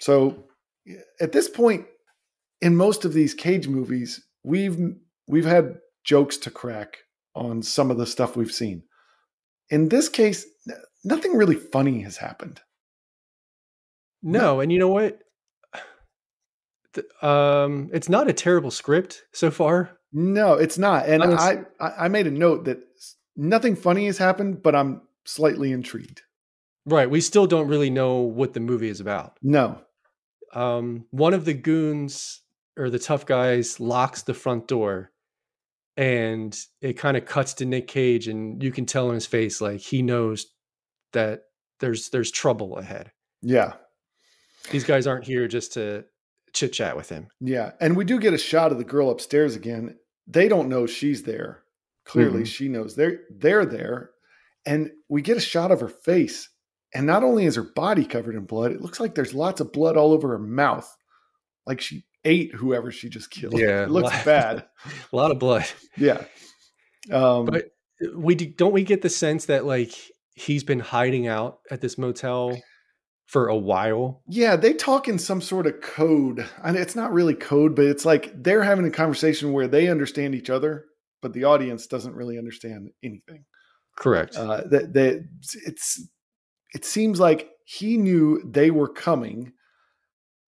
[0.00, 0.44] So
[1.20, 1.86] at this point,
[2.60, 4.78] in most of these Cage movies, we've
[5.26, 6.98] we've had jokes to crack
[7.34, 8.82] on some of the stuff we've seen.
[9.70, 10.46] In this case,
[11.04, 12.60] nothing really funny has happened.
[14.22, 15.18] No, and you know what?
[17.22, 19.98] Um, it's not a terrible script so far.
[20.12, 21.08] No, it's not.
[21.08, 22.78] And I, I I made a note that
[23.36, 26.22] nothing funny has happened, but I'm slightly intrigued.
[26.86, 27.08] Right.
[27.10, 29.36] We still don't really know what the movie is about.
[29.42, 29.80] No.
[30.54, 32.40] Um, one of the goons
[32.78, 35.12] or the tough guys locks the front door
[35.96, 39.60] and it kind of cuts to Nick Cage and you can tell in his face
[39.60, 40.46] like he knows
[41.12, 41.42] that
[41.80, 43.12] there's there's trouble ahead.
[43.42, 43.74] Yeah.
[44.70, 46.04] These guys aren't here just to
[46.54, 47.28] chit chat with him.
[47.40, 47.72] Yeah.
[47.80, 49.96] And we do get a shot of the girl upstairs again.
[50.26, 51.62] They don't know she's there.
[52.04, 52.46] Clearly Mhm.
[52.46, 54.10] she knows they're they're there.
[54.68, 56.50] And we get a shot of her face.
[56.94, 59.72] And not only is her body covered in blood, it looks like there's lots of
[59.72, 60.88] blood all over her mouth.
[61.66, 63.54] Like she ate whoever she just killed.
[63.58, 64.64] Yeah, it looks lot- bad.
[65.12, 65.64] a lot of blood.
[65.96, 66.24] Yeah.
[67.10, 67.70] Um, But
[68.14, 69.92] we do, don't we get the sense that like
[70.34, 72.58] he's been hiding out at this motel
[73.26, 74.22] for a while.
[74.28, 76.46] Yeah, they talk in some sort of code.
[76.62, 80.34] And it's not really code, but it's like they're having a conversation where they understand
[80.34, 80.84] each other,
[81.22, 83.44] but the audience doesn't really understand anything.
[83.98, 84.36] Correct.
[84.36, 85.28] Uh, that that
[85.66, 86.00] it's
[86.74, 89.52] it seems like he knew they were coming.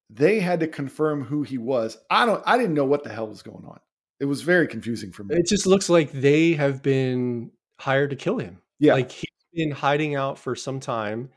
[0.09, 1.97] They had to confirm who he was.
[2.11, 2.43] I don't.
[2.47, 3.79] I didn't know what the hell was going on.
[4.19, 5.37] It was very confusing for me.
[5.37, 8.59] it just looks like they have been hired to kill him.
[8.79, 11.31] yeah, Like he's been hiding out for some time,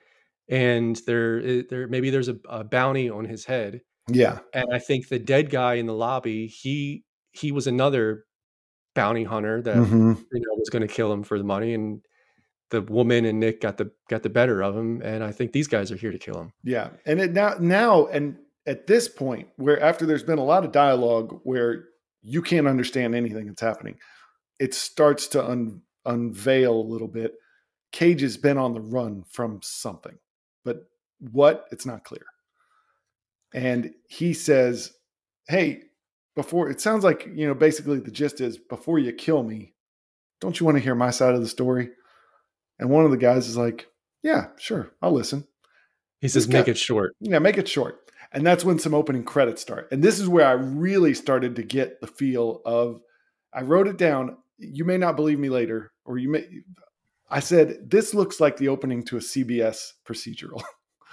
[0.49, 3.81] and there, i- there maybe there's a, a bounty on his head.
[4.11, 8.25] yeah, And I think the dead guy in the lobby, he he was another
[8.95, 10.17] bounty hunter that Mhm.
[10.31, 12.01] you know was going to kill him for the money, and
[12.69, 15.01] the woman and Nick got the got the better of him.
[15.01, 16.53] And I think these guys are here to kill him.
[16.63, 16.89] yeah.
[17.05, 20.71] And it now now and at this point, where after there's been a lot of
[20.71, 21.85] dialogue where
[22.21, 23.99] you can't understand anything that's happening,
[24.57, 27.35] it starts to un, unveil a little bit.
[27.91, 30.17] Cage has been on the run from something,
[30.63, 30.87] but
[31.19, 31.67] what?
[31.71, 32.25] It's not clear.
[33.53, 34.93] And he says,
[35.47, 35.83] Hey,
[36.35, 39.73] before it sounds like, you know, basically the gist is before you kill me,
[40.41, 41.89] don't you want to hear my side of the story?
[42.79, 43.87] And one of the guys is like,
[44.23, 45.47] Yeah, sure, I'll listen.
[46.23, 48.09] He says, "Make it short." Yeah, make it short.
[48.31, 49.89] And that's when some opening credits start.
[49.91, 53.01] And this is where I really started to get the feel of
[53.53, 54.37] I wrote it down.
[54.57, 56.47] You may not believe me later, or you may
[57.29, 60.63] I said this looks like the opening to a CBS procedural.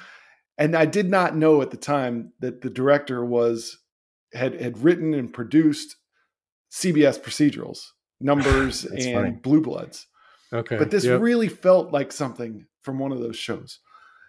[0.59, 3.79] and I did not know at the time that the director was
[4.33, 5.97] had had written and produced
[6.73, 7.89] CBS procedurals,
[8.21, 9.31] numbers and funny.
[9.31, 10.07] blue bloods.
[10.53, 11.21] Okay, But this Yep.
[11.21, 13.79] really felt like something from one of those shows.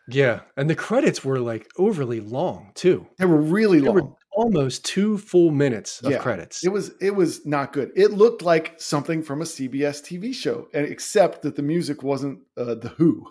[0.07, 3.07] yeah, and the credits were like overly long too.
[3.17, 3.95] They were really They long.
[3.95, 6.63] were almost two full minutes of Yeah, credits.
[6.63, 7.91] It was it was not good.
[7.95, 12.39] It looked like something from a CBS TV show, and except that the music wasn't
[12.57, 13.27] uh, the Who.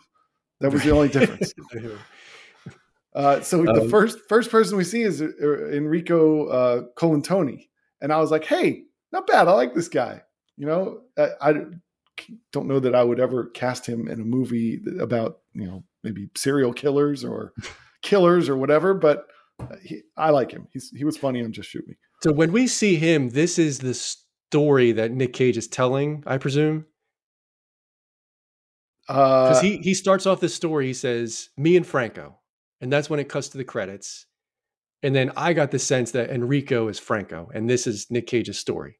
[0.60, 1.52] That was the only difference.
[3.14, 5.26] Uh, so the Um, first first person we see is uh,
[5.72, 7.68] Enrico uh, Colantoni,
[8.00, 9.48] and I was like, "Hey, not bad.
[9.48, 10.22] I like this guy."
[10.56, 11.54] You know, I, I
[12.52, 16.30] don't know that I would ever cast him in a movie about you know maybe
[16.36, 17.52] serial killers or
[18.02, 19.26] killers or whatever, but
[19.58, 20.68] uh, he, I like him.
[20.72, 21.96] He's he was funny on Just Shoot Me.
[22.22, 26.38] So when we see him, this is the story that Nick Cage is telling, I
[26.38, 26.86] presume.
[29.08, 32.36] Because Uh, he he starts off this story, he says, Me and Franco.
[32.80, 34.26] And that's when it cuts to the credits.
[35.02, 38.58] And then I got the sense that Enrico is Franco, and this is Nick Cage's
[38.58, 38.98] story.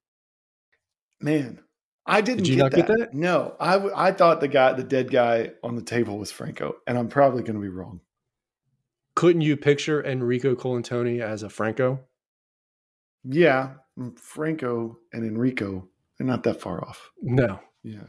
[1.21, 1.61] Man,
[2.07, 2.87] I didn't you get, not that.
[2.87, 3.15] get that?
[3.15, 6.77] No, I w- I thought the guy, the dead guy on the table was Franco,
[6.87, 8.01] and I'm probably going to be wrong.
[9.15, 12.01] Couldn't you picture Enrico Colantoni as a Franco?
[13.23, 17.11] Yeah, mm, Franco and Enrico, they're not that far off.
[17.21, 17.61] No.
[17.83, 18.05] Yeah.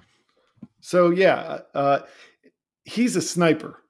[0.80, 2.00] So yeah, uh,
[2.86, 3.84] he's a sniper,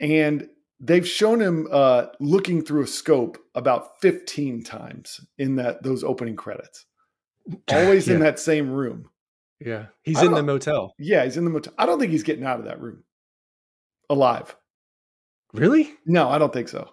[0.00, 0.48] and
[0.80, 6.36] they've shown him uh, looking through a scope about 15 times in that those opening
[6.36, 6.86] credits.
[7.70, 9.08] Always in that same room.
[9.60, 9.86] Yeah.
[10.02, 10.94] He's in the motel.
[10.98, 11.74] Yeah, he's in the motel.
[11.78, 13.02] I don't think he's getting out of that room
[14.08, 14.54] alive.
[15.52, 15.94] Really?
[16.06, 16.90] No, I don't think so.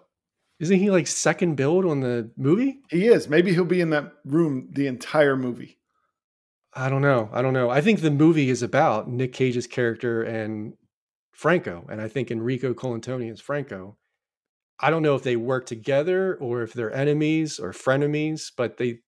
[0.58, 2.80] Isn't he like second build on the movie?
[2.90, 3.28] He is.
[3.28, 5.78] Maybe he'll be in that room the entire movie.
[6.72, 7.28] I don't know.
[7.32, 7.70] I don't know.
[7.70, 10.74] I think the movie is about Nick Cage's character and
[11.40, 13.98] Franco, and I think Enrico Colantoni is Franco.
[14.80, 19.00] I don't know if they work together or if they're enemies or frenemies, but they,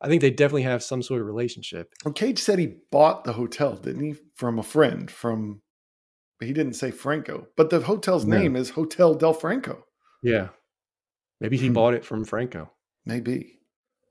[0.00, 1.92] I think they definitely have some sort of relationship.
[2.04, 4.14] Well, Cage said he bought the hotel, didn't he?
[4.34, 5.08] From a friend.
[5.10, 5.62] From
[6.40, 8.36] he didn't say Franco, but the hotel's No.
[8.36, 9.84] name is Hotel Del Franco.
[10.24, 10.48] Yeah,
[11.40, 11.72] maybe he Hmm.
[11.74, 12.72] bought it from Franco.
[13.04, 13.60] Maybe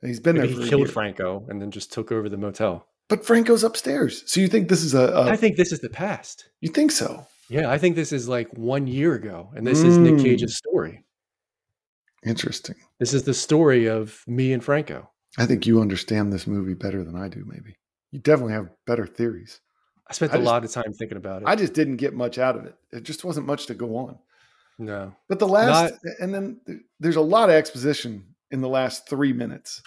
[0.01, 0.63] he's been Maybe there.
[0.63, 0.89] He killed.
[0.91, 2.87] Franco and then just took over the motel.
[3.09, 4.23] but Franco's upstairs.
[4.25, 5.09] So you think this is a?
[5.13, 6.49] a I think this is the past.
[6.61, 7.27] you think so?
[7.49, 10.23] Yeah, I think this is like one year ago, and this is Nick Mm.
[10.23, 11.03] Cage's story.
[12.25, 12.75] Interesting.
[12.99, 15.09] This is the story of me and Franco.
[15.37, 17.43] I think you understand this movie better than I do.
[17.45, 17.75] Maybe
[18.11, 19.59] you definitely have better theories.
[20.07, 21.47] I spent I a just- lot of time thinking about it.
[21.47, 22.75] I just didn't get much out of it.
[22.91, 24.17] It just wasn't much to go on.
[24.79, 25.13] no.
[25.29, 26.59] But the last, and then
[26.99, 29.81] there's a lot of exposition in the last three minutes.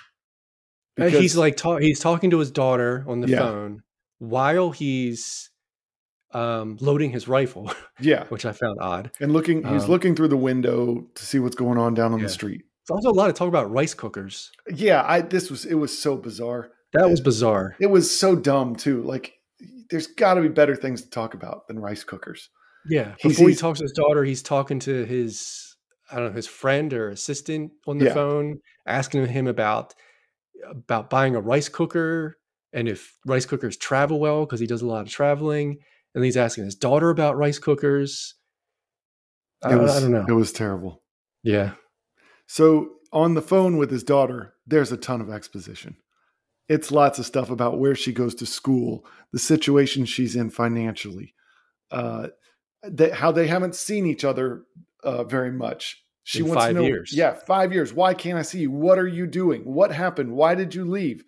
[1.00, 3.38] Uh, he's like ta- he's talking to his daughter on the Yeah.
[3.38, 3.82] phone
[4.18, 5.50] while he's
[6.32, 9.10] um, loading his rifle, yeah, which I found odd.
[9.20, 12.18] and looking, he's Um, looking through the window to see what's going on down on
[12.18, 12.26] Yeah.
[12.26, 12.62] the street.
[12.88, 14.50] There's also a lot of talk about rice cookers.
[14.70, 16.70] Yeah, I this was it was so bizarre.
[16.94, 17.76] That was bizarre.
[17.80, 19.02] It was so dumb too.
[19.02, 19.34] Like,
[19.90, 22.48] there's got to be better things to talk about than rice cookers.
[22.88, 23.14] Yeah.
[23.18, 25.64] He's- Before he he's- talks to his daughter, he's talking to his
[26.10, 28.14] I don't know his friend or assistant on the Yeah.
[28.14, 29.94] phone asking him about
[30.70, 32.38] about buying a rice cooker
[32.72, 35.78] and if rice cookers travel well because he does a lot of traveling.
[36.14, 38.34] And he's asking his daughter about rice cookers.
[39.62, 40.24] I, was, I don't know.
[40.28, 41.02] It was terrible.
[41.42, 41.72] yeah.
[42.46, 45.96] So on the phone with his daughter, there's a ton of exposition.
[46.68, 51.34] It's lots of stuff about where she goes to school, the situation she's in financially,
[51.90, 52.28] uh,
[52.86, 54.62] they, how they haven't seen each other
[55.02, 56.02] uh, very much.
[56.24, 57.12] She In wants five to know, years.
[57.14, 57.92] yeah, five years.
[57.94, 58.70] Why can't I see you?
[58.70, 59.62] What are you doing?
[59.62, 60.32] What happened?
[60.32, 61.24] Why did you leave?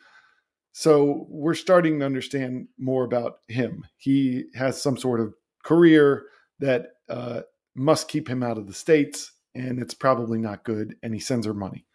[0.72, 3.85] So we're starting to understand more about him.
[3.96, 6.24] He has some sort of career
[6.61, 7.42] that uh,
[7.74, 10.94] must keep him out of the states, and it's probably not good.
[11.02, 11.87] And he sends her money.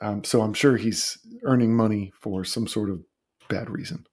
[0.00, 3.00] Um, so I'm sure he's earning money for some sort of
[3.48, 4.06] bad reason.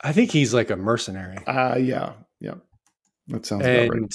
[0.00, 1.38] I think he's like a mercenary.
[1.46, 2.54] Uh yeah, yeah.
[3.28, 4.12] That sounds and right.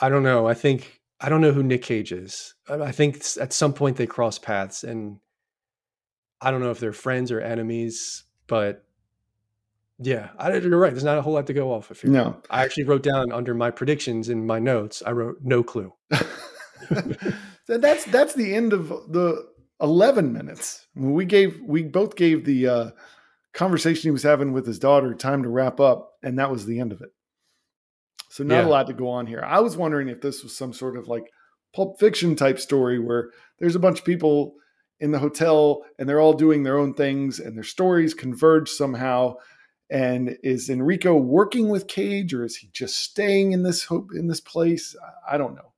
[0.00, 0.46] I don't know.
[0.46, 2.54] I think I don't know who Nick Cage is.
[2.68, 5.18] I think at some point they cross paths, and
[6.44, 8.24] I don't know if they're friends or enemies.
[8.46, 8.84] But
[9.98, 10.90] yeah, I, you're right.
[10.92, 12.10] There's not a whole lot to go off of here.
[12.10, 12.42] No.
[12.50, 15.02] I actually wrote down under my predictions in my notes.
[15.04, 15.92] I wrote no clue.
[17.66, 19.46] so that's that's the end of the
[19.80, 20.86] 11 minutes.
[20.94, 22.90] We gave we both gave the uh,
[23.52, 26.80] conversation he was having with his daughter time to wrap up, and that was the
[26.80, 27.10] end of it.
[28.30, 28.66] So not Yeah.
[28.66, 29.42] a lot to go on here.
[29.42, 31.24] I was wondering if this was some sort of like
[31.74, 34.54] pulp fiction type story where there's a bunch of people
[35.00, 39.34] in the hotel and they're all doing their own things and their stories converge somehow.
[39.90, 44.28] And is Enrico working with Cage or is he just staying in this hope in
[44.28, 44.96] this place?
[45.28, 45.72] I- don't know,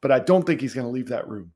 [0.00, 1.52] but I don't think he's going to leave that room.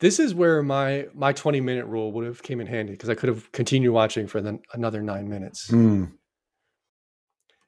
[0.00, 3.14] This is where my my 20 minute rule would have came in handy because I
[3.14, 5.68] could have continued watching for then another nine minutes.
[5.68, 6.06] Hmm.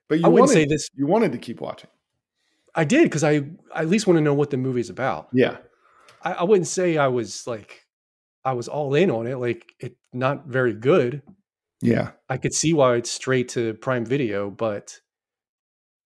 [0.09, 0.89] But you I wouldn't wanted, say this.
[0.95, 1.91] you wanted to keep watching.
[2.75, 3.43] I did because I,
[3.75, 5.29] I at least want to know what the movie's about.
[5.33, 5.57] Yeah.
[6.23, 7.86] I, I wouldn't say I was like
[8.47, 9.39] I was all in on it.
[9.39, 11.21] Like it not very good.
[11.83, 12.13] Yeah.
[12.29, 14.99] I could see why it's straight to Prime Video, but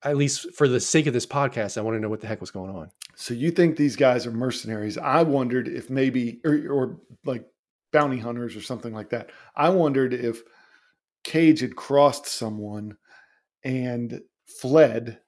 [0.03, 2.40] at least for the sake of this podcast, I want to know what the heck
[2.40, 2.90] was going on.
[3.14, 4.96] So you think these guys are mercenaries?
[4.96, 7.44] I wondered if maybe, or, or like
[7.92, 9.31] bounty hunters or something like that.
[9.55, 10.42] I wondered if
[11.22, 12.96] Cage had crossed someone
[13.62, 14.22] and
[14.61, 15.20] fled,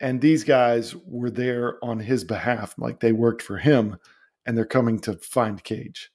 [0.00, 3.96] and these guys were there on his behalf, like they worked for him,
[4.44, 6.10] and they're coming to find Cage.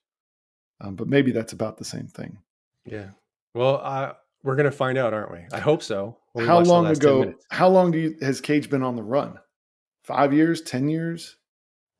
[0.81, 2.37] Um, but maybe that's about the same thing.
[2.85, 3.09] Yeah.
[3.53, 4.13] Well, I,
[4.43, 5.39] we're gonna find out, aren't we?
[5.51, 6.17] I hope so.
[6.37, 7.33] how long ago?
[7.51, 9.37] How long do you has Cage been on the run?
[10.03, 10.61] Five years?
[10.61, 11.35] Ten years?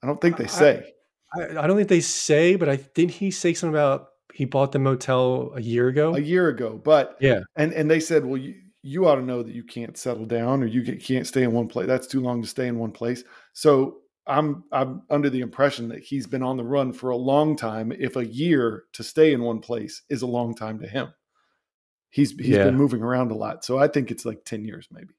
[0.02, 0.94] I don't think they say.
[1.36, 4.72] I, I don't think they say, but I didn't he say something about he bought
[4.72, 6.15] the motel a year ago.
[6.15, 6.80] a year ago.
[6.84, 7.42] But Yeah.
[7.56, 10.63] and and they said, well, you you ought to know that you can't settle down
[10.63, 11.88] or you can't stay in one place.
[11.88, 13.26] That's too long to stay in one place.
[13.52, 13.98] So
[14.30, 17.92] I'm I'm under the impression that he's been on the run for a long time.
[17.92, 21.13] If a year to stay in one place is a long time to him,
[22.10, 22.65] he's he's Yeah.
[22.65, 23.65] been moving around a lot.
[23.65, 25.13] So I think it's like ten years, maybe.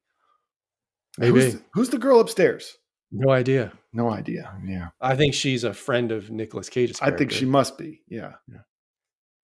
[1.18, 1.40] Maybe.
[1.40, 2.76] Who's, who's the girl upstairs?
[3.10, 3.72] No idea.
[3.92, 4.56] No idea.
[4.64, 7.00] Yeah, I think she's a friend of Nicolas Cage's.
[7.02, 8.02] I think she must be.
[8.08, 8.34] Yeah.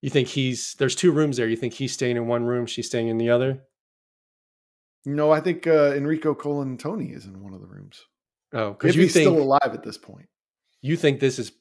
[0.01, 1.49] You think he's there's two rooms there.
[1.49, 3.65] You think he's staying in one room, she's staying in the other?
[5.05, 8.05] No, I think uh, Enrico Colantoni is in one of the rooms.
[8.53, 10.29] Oh, because you he's think still alive at this point.
[10.81, 11.53] you think this is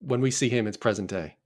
[0.00, 1.36] when we see him, it's present day.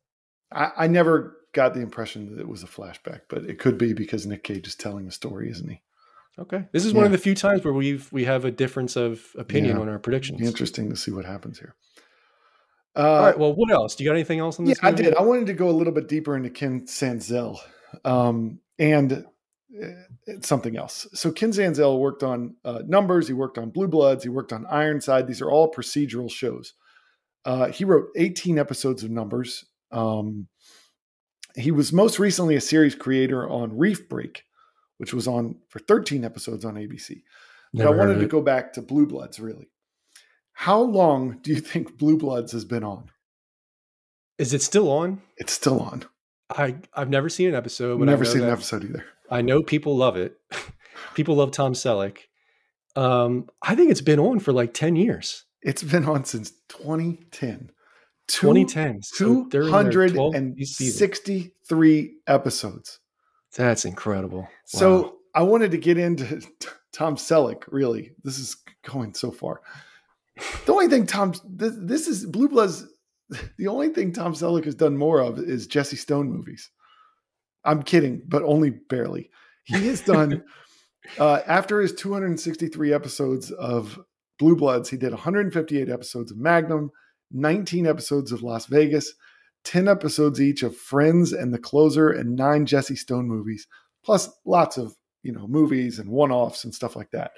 [0.52, 3.92] I, I never got the impression that it was a flashback, but it could be
[3.92, 5.80] because Nick Cage is telling the story, isn't he?
[6.38, 9.20] Okay, this is one of the few times where we've we have a difference of
[9.36, 9.82] opinion Yeah.
[9.82, 10.40] on our predictions.
[10.40, 11.74] Interesting to see what happens here.
[12.96, 13.38] Uh, All right.
[13.38, 13.94] Well, what else?
[13.94, 14.78] Do you got anything else on this?
[14.82, 15.00] yeah, this?
[15.00, 15.14] I did.
[15.16, 17.58] I wanted to go a little bit deeper into Ken Sanzel
[18.04, 19.24] um, and
[19.82, 21.06] uh, something else.
[21.12, 23.28] So Ken Sanzel worked on uh, Numbers.
[23.28, 24.22] He worked on Blue Bloods.
[24.22, 25.26] He worked on Ironside.
[25.26, 26.74] These are all procedural shows.
[27.44, 29.64] Uh, he wrote 18 episodes of Numbers.
[29.92, 30.48] Um,
[31.56, 34.44] he was most recently a series creator on Reef Break,
[34.98, 37.22] which was on for 13 episodes on ABC.
[37.72, 39.70] But I wanted to go back to Blue Bloods, really.
[40.52, 43.10] How long do you think Blue Bloods has been on?
[44.38, 45.22] Is it still on?
[45.36, 46.04] It's still on.
[46.50, 49.04] I I've never seen an episode, but Never seen an episode either.
[49.30, 50.36] I know people love it.
[51.14, 52.18] people love Tom Selleck.
[52.96, 55.44] Um, I think it's been on for like ten years.
[55.62, 57.70] It's been on since 2010.
[58.28, 59.02] 2010.
[59.02, 61.10] So they're in their 12th season.
[61.10, 63.00] 263 episodes.
[63.56, 64.48] That's incredible.
[64.64, 66.40] So I wanted to get into
[66.92, 68.12] Tom Selleck, really.
[68.22, 68.56] This is
[68.88, 69.60] going so far.
[70.64, 72.86] The only thing Tom, this, this is Blue Bloods.
[73.58, 76.68] The only thing Tom Selleck has done more of is Jesse Stone movies.
[77.64, 79.30] I'm kidding, but only barely.
[79.64, 80.44] He has done,
[81.18, 83.98] uh, after his 263 episodes of
[84.38, 86.90] Blue Bloods, he did 158 episodes of Magnum,
[87.32, 89.12] 19 episodes of Las Vegas,
[89.64, 93.66] 10 episodes each of Friends and The Closer, and nine Jesse Stone movies,
[94.02, 97.32] plus lots of you know movies and one-offs and stuff like that.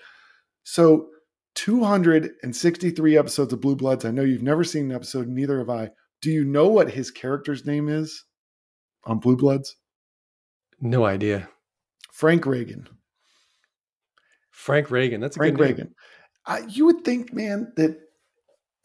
[0.65, 1.09] So
[1.55, 4.05] 263 episodes of Blue Bloods.
[4.05, 5.91] I know you've never seen an episode, neither have I.
[6.21, 8.25] Do you know what his character's name is
[9.05, 9.77] on Blue Bloods?
[10.83, 11.49] No idea.
[12.13, 12.89] Frank Reagan.
[14.51, 15.21] Frank Reagan.
[15.21, 15.77] That's a Frank good name.
[15.77, 15.95] Reagan.
[16.45, 18.01] Uh, you would think, man, that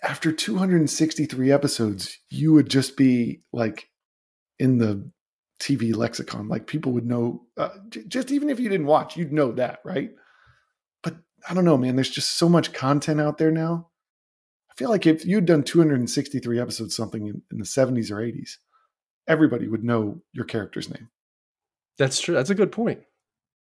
[0.04, 3.90] after 263 episodes, you would just be like
[4.60, 5.10] in the
[5.60, 6.48] TV lexicon.
[6.48, 9.80] Like people would know, uh, j- just even if you didn't watch, you'd know that,
[9.84, 10.12] right?
[11.02, 11.18] But
[11.50, 11.96] I don't know, man.
[11.96, 13.90] There's just so much content out there now.
[14.72, 18.58] I feel like if you'd done 263 episodes, something in, in the 70s or 80s,
[19.28, 21.10] everybody would know your character's name.
[21.98, 22.36] That's true.
[22.36, 23.02] That's a good point.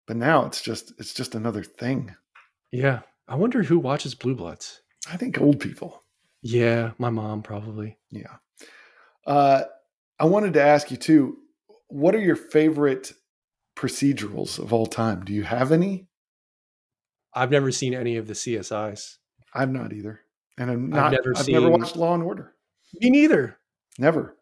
[0.07, 2.15] But now it's just it's just another thing.
[2.73, 3.01] Yeah.
[3.29, 4.81] I wonder who watches Blue Bloods.
[5.11, 6.03] I think old people.
[6.43, 7.99] Yeah, my mom probably.
[8.11, 8.37] Yeah.
[9.27, 9.65] Uh,
[10.19, 11.37] I wanted to ask you too.
[11.89, 13.13] What are your favorite
[13.77, 15.25] procedurals of all time?
[15.25, 16.07] Do you have any?
[17.35, 19.17] I've never seen any of the CSIs.
[19.55, 20.21] I'm not either,
[20.57, 21.15] and I'm I've not.
[21.37, 22.55] I've never never, watched Law and Order.
[23.01, 23.59] Me neither.
[23.99, 24.37] Never.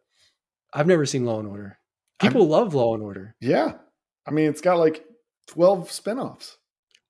[0.72, 1.78] I've never seen Law and Order.
[2.20, 3.34] I'm- People love Law and Order.
[3.40, 3.74] Yeah.
[4.26, 5.04] I mean, it's got like
[5.48, 6.56] 12 spinoffs.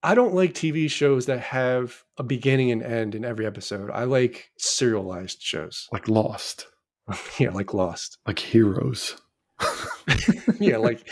[0.03, 3.91] I don't like TV shows that have a beginning and end in every episode.
[3.91, 5.89] I like serialized shows.
[5.93, 6.67] like Lost,
[7.39, 8.19] yeah, like Lost.
[8.27, 9.17] like Heroes.
[10.61, 11.09] yeah, like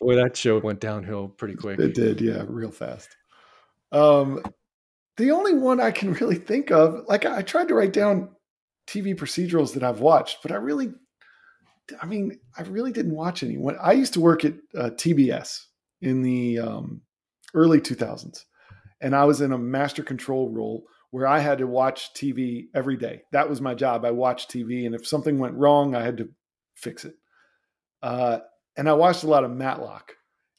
[0.00, 1.78] boy, that show went downhill pretty quick.
[1.80, 3.16] It did, yeah, real fast.
[3.90, 4.42] Um,
[5.16, 8.30] the only one I can really think of, like I tried to write down
[8.86, 10.92] TV procedurals that I've watched, but I really,
[12.00, 13.56] I mean, I really didn't watch any.
[13.56, 15.60] When I used to work at uh, TBS
[16.00, 17.02] in the um,
[17.54, 18.44] early 2000s,
[19.00, 22.96] and I was in a master control role where I had to watch TV every
[22.96, 23.22] day.
[23.32, 24.04] That was my job.
[24.04, 26.28] I watched TV, and if something went wrong, I had to
[26.74, 27.14] fix it.
[28.02, 28.38] Uh,
[28.76, 30.16] and I watched a lot of Matlock,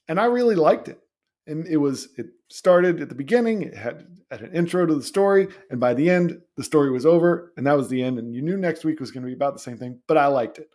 [0.07, 0.99] and I really liked it.
[1.47, 3.63] And it was it started at the beginning.
[3.63, 7.05] It had, had an intro to the story, and by the end, the story was
[7.05, 8.17] over, and that was the end.
[8.17, 10.27] And you knew next week was going to be about the same thing, but I
[10.27, 10.69] liked it.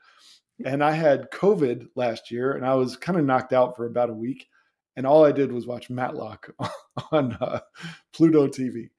[0.64, 4.10] And I had COVID last year, and I was kind of knocked out for about
[4.10, 4.48] a week.
[4.96, 6.50] And all I did was watch Matlock
[7.12, 7.60] on uh,
[8.12, 8.90] Pluto TV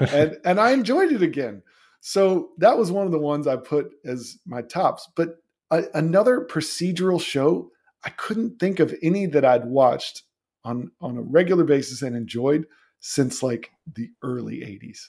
[0.00, 1.62] and and I enjoyed it again.
[2.00, 5.08] So that was one of the ones I put as my tops.
[5.14, 5.36] But
[5.70, 7.70] a, another procedural show,
[8.04, 10.22] I couldn't think of any that I'd watched
[10.64, 12.66] on on a regular basis and enjoyed
[13.00, 15.08] since like the early '80s.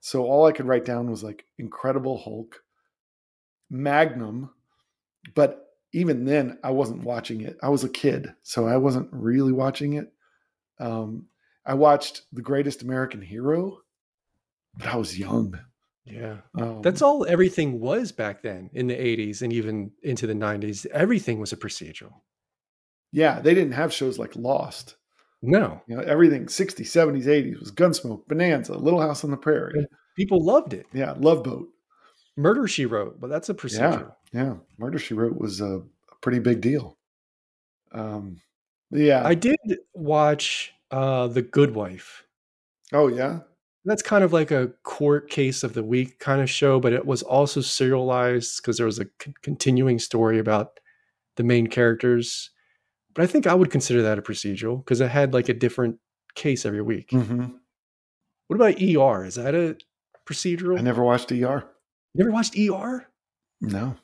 [0.00, 2.62] So all I could write down was like Incredible Hulk,
[3.70, 4.50] Magnum,
[5.34, 7.58] but even then I wasn't watching it.
[7.62, 10.12] I was a kid, so I wasn't really watching it.
[10.80, 11.26] Um,
[11.66, 13.78] I watched The Greatest American Hero,
[14.76, 15.58] but I was young.
[16.04, 16.38] yeah.
[16.58, 20.86] Um, That's all everything was back then in the 80s and even into the 90s.
[20.86, 22.14] Everything was a procedural.
[23.12, 24.96] Yeah, they didn't have shows like Lost.
[25.44, 29.86] No, You know, everything 60s, 70s, 80s was Gunsmoke, Bonanza, Little House on the Prairie.
[30.16, 30.86] people loved it.
[30.92, 31.68] Yeah, Love Boat.
[32.36, 34.14] Murder She Wrote, but that's a procedural.
[34.32, 36.96] Yeah, Murder She Wrote was a, a pretty big deal.
[37.92, 38.40] Um,
[38.90, 39.22] yeah.
[39.26, 39.58] I did
[39.94, 42.24] watch uh, The Good Wife.
[42.92, 43.40] oh yeah.
[43.84, 47.04] That's kind of like a court case of the week kind of show, but it
[47.04, 49.06] was also serialized because there was a
[49.42, 50.78] continuing story about
[51.36, 52.50] the main characters.
[53.12, 55.96] But I think I would consider that a procedural because it had like a different
[56.36, 57.10] case every week.
[57.10, 57.46] hmm
[58.46, 59.24] What about ER?
[59.24, 59.76] Is that a
[60.26, 60.78] procedural?
[60.78, 61.34] I never watched ER.
[62.14, 63.08] You never watched ER?
[63.60, 63.96] No,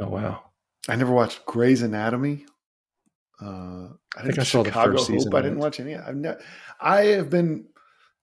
[0.00, 0.44] Oh wow.
[0.88, 2.46] I never watched Grey's Anatomy.
[3.40, 5.94] Uh, I, think didn't I saw the Chicago first season I didn't watch any.
[5.94, 6.36] I've ne-
[6.80, 7.66] I have been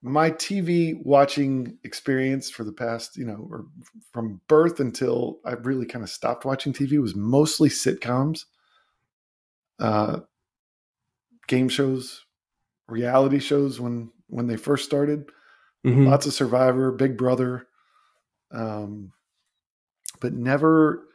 [0.02, 3.66] my TV watching experience for the past, you know, or
[4.12, 8.46] from birth until I really kind of stopped watching TV was mostly sitcoms,
[9.80, 10.20] uh,
[11.48, 12.26] game shows,
[12.88, 15.30] reality shows when when they first started.
[15.86, 16.08] Mhm.
[16.08, 17.68] Lots of Survivor, Big Brother,
[18.52, 19.12] um,
[20.20, 21.08] but never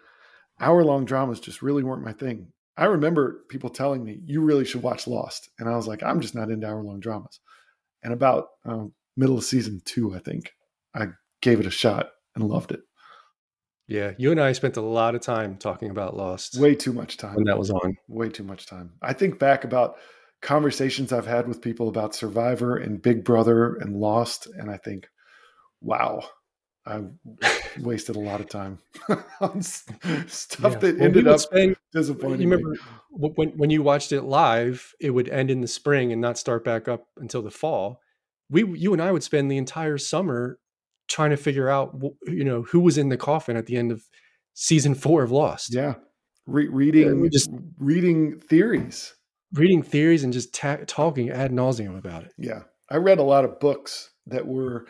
[0.61, 1.41] hour long dramas.
[1.41, 2.49] Just really weren't my thing.
[2.77, 6.21] I remember people telling me you really should watch Lost, and I was like, I'm
[6.21, 7.41] just not into hour long dramas.
[8.03, 10.53] And about um, middle of season two, I think
[10.95, 11.09] I
[11.43, 12.81] gave it a shot and loved it.
[13.87, 17.17] Yeah, you and I spent a lot of time talking about Lost Way too much
[17.17, 17.35] time.
[17.35, 17.97] when that was on.
[18.09, 18.93] way too much time.
[19.03, 19.97] I think back about
[20.43, 25.09] conversations I've had with people about Survivor and Big Brother and Lost, and I think,
[25.81, 26.23] wow,
[26.87, 27.03] I
[27.81, 28.79] wasted a lot of time
[29.41, 30.79] on stuff Yeah.
[30.79, 32.41] that Well, ended up spend- disappointing.
[32.43, 32.77] you remember
[33.11, 36.39] wh- when when you watched it live, it would end in the spring and not
[36.39, 38.01] start back up until the fall.
[38.49, 40.59] we you and I would spend the entire summer
[41.09, 44.03] trying to figure out you know who was in the coffin at the end of
[44.55, 45.75] season four of Lost.
[45.75, 45.95] Yeah,
[46.47, 49.15] Re- reading Yeah, just- reading theories.
[49.53, 52.33] reading theories and just ta- talking ad nauseum about it.
[52.39, 54.87] Yeah, I read a lot of books that were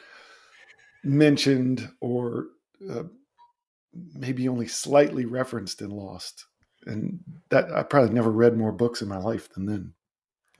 [1.04, 2.46] mentioned or
[2.90, 3.04] uh,
[4.14, 6.44] maybe only slightly referenced in Lost,
[6.86, 7.20] and
[7.50, 9.94] that I probably never read more books in my life than then.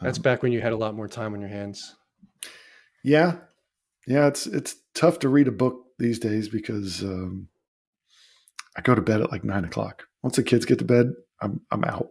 [0.01, 1.95] That's Um, back when you had a lot more time on your hands.
[3.05, 3.37] Yeah,
[4.07, 7.49] yeah, it's it's tough to read a book these days because um,
[8.77, 10.05] I go to bed at like nine o'clock.
[10.23, 12.09] Once the kids get to bed, I'm I'm out.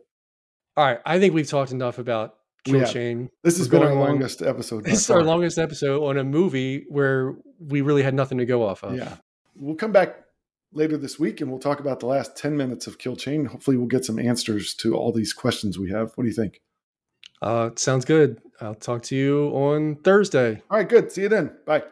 [0.78, 2.86] All right, I think we've talked enough about Kill.
[2.86, 3.30] Chain.
[3.44, 4.84] This has We're been our going on- longest episode.
[4.86, 8.64] This is our longest episode on a movie where we really had nothing to go
[8.66, 8.96] off of.
[8.96, 9.18] Yeah.
[9.56, 10.24] We'll come back
[10.72, 13.46] later this week and we'll talk about the last 10 minutes of Kill Chain.
[13.46, 16.12] Hopefully, we'll get some answers to all these questions we have.
[16.16, 16.62] What do you think?
[17.42, 18.42] Uh, sounds good.
[18.62, 20.62] I'll talk to you on Thursday.
[20.70, 21.12] All right, good.
[21.12, 21.52] See you then.
[21.66, 21.84] Bye.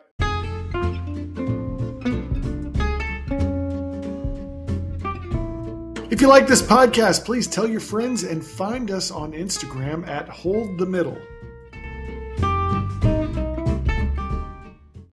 [6.10, 10.28] If you like this podcast, please tell your friends and find us on Instagram at
[10.28, 11.18] Hold the Middle.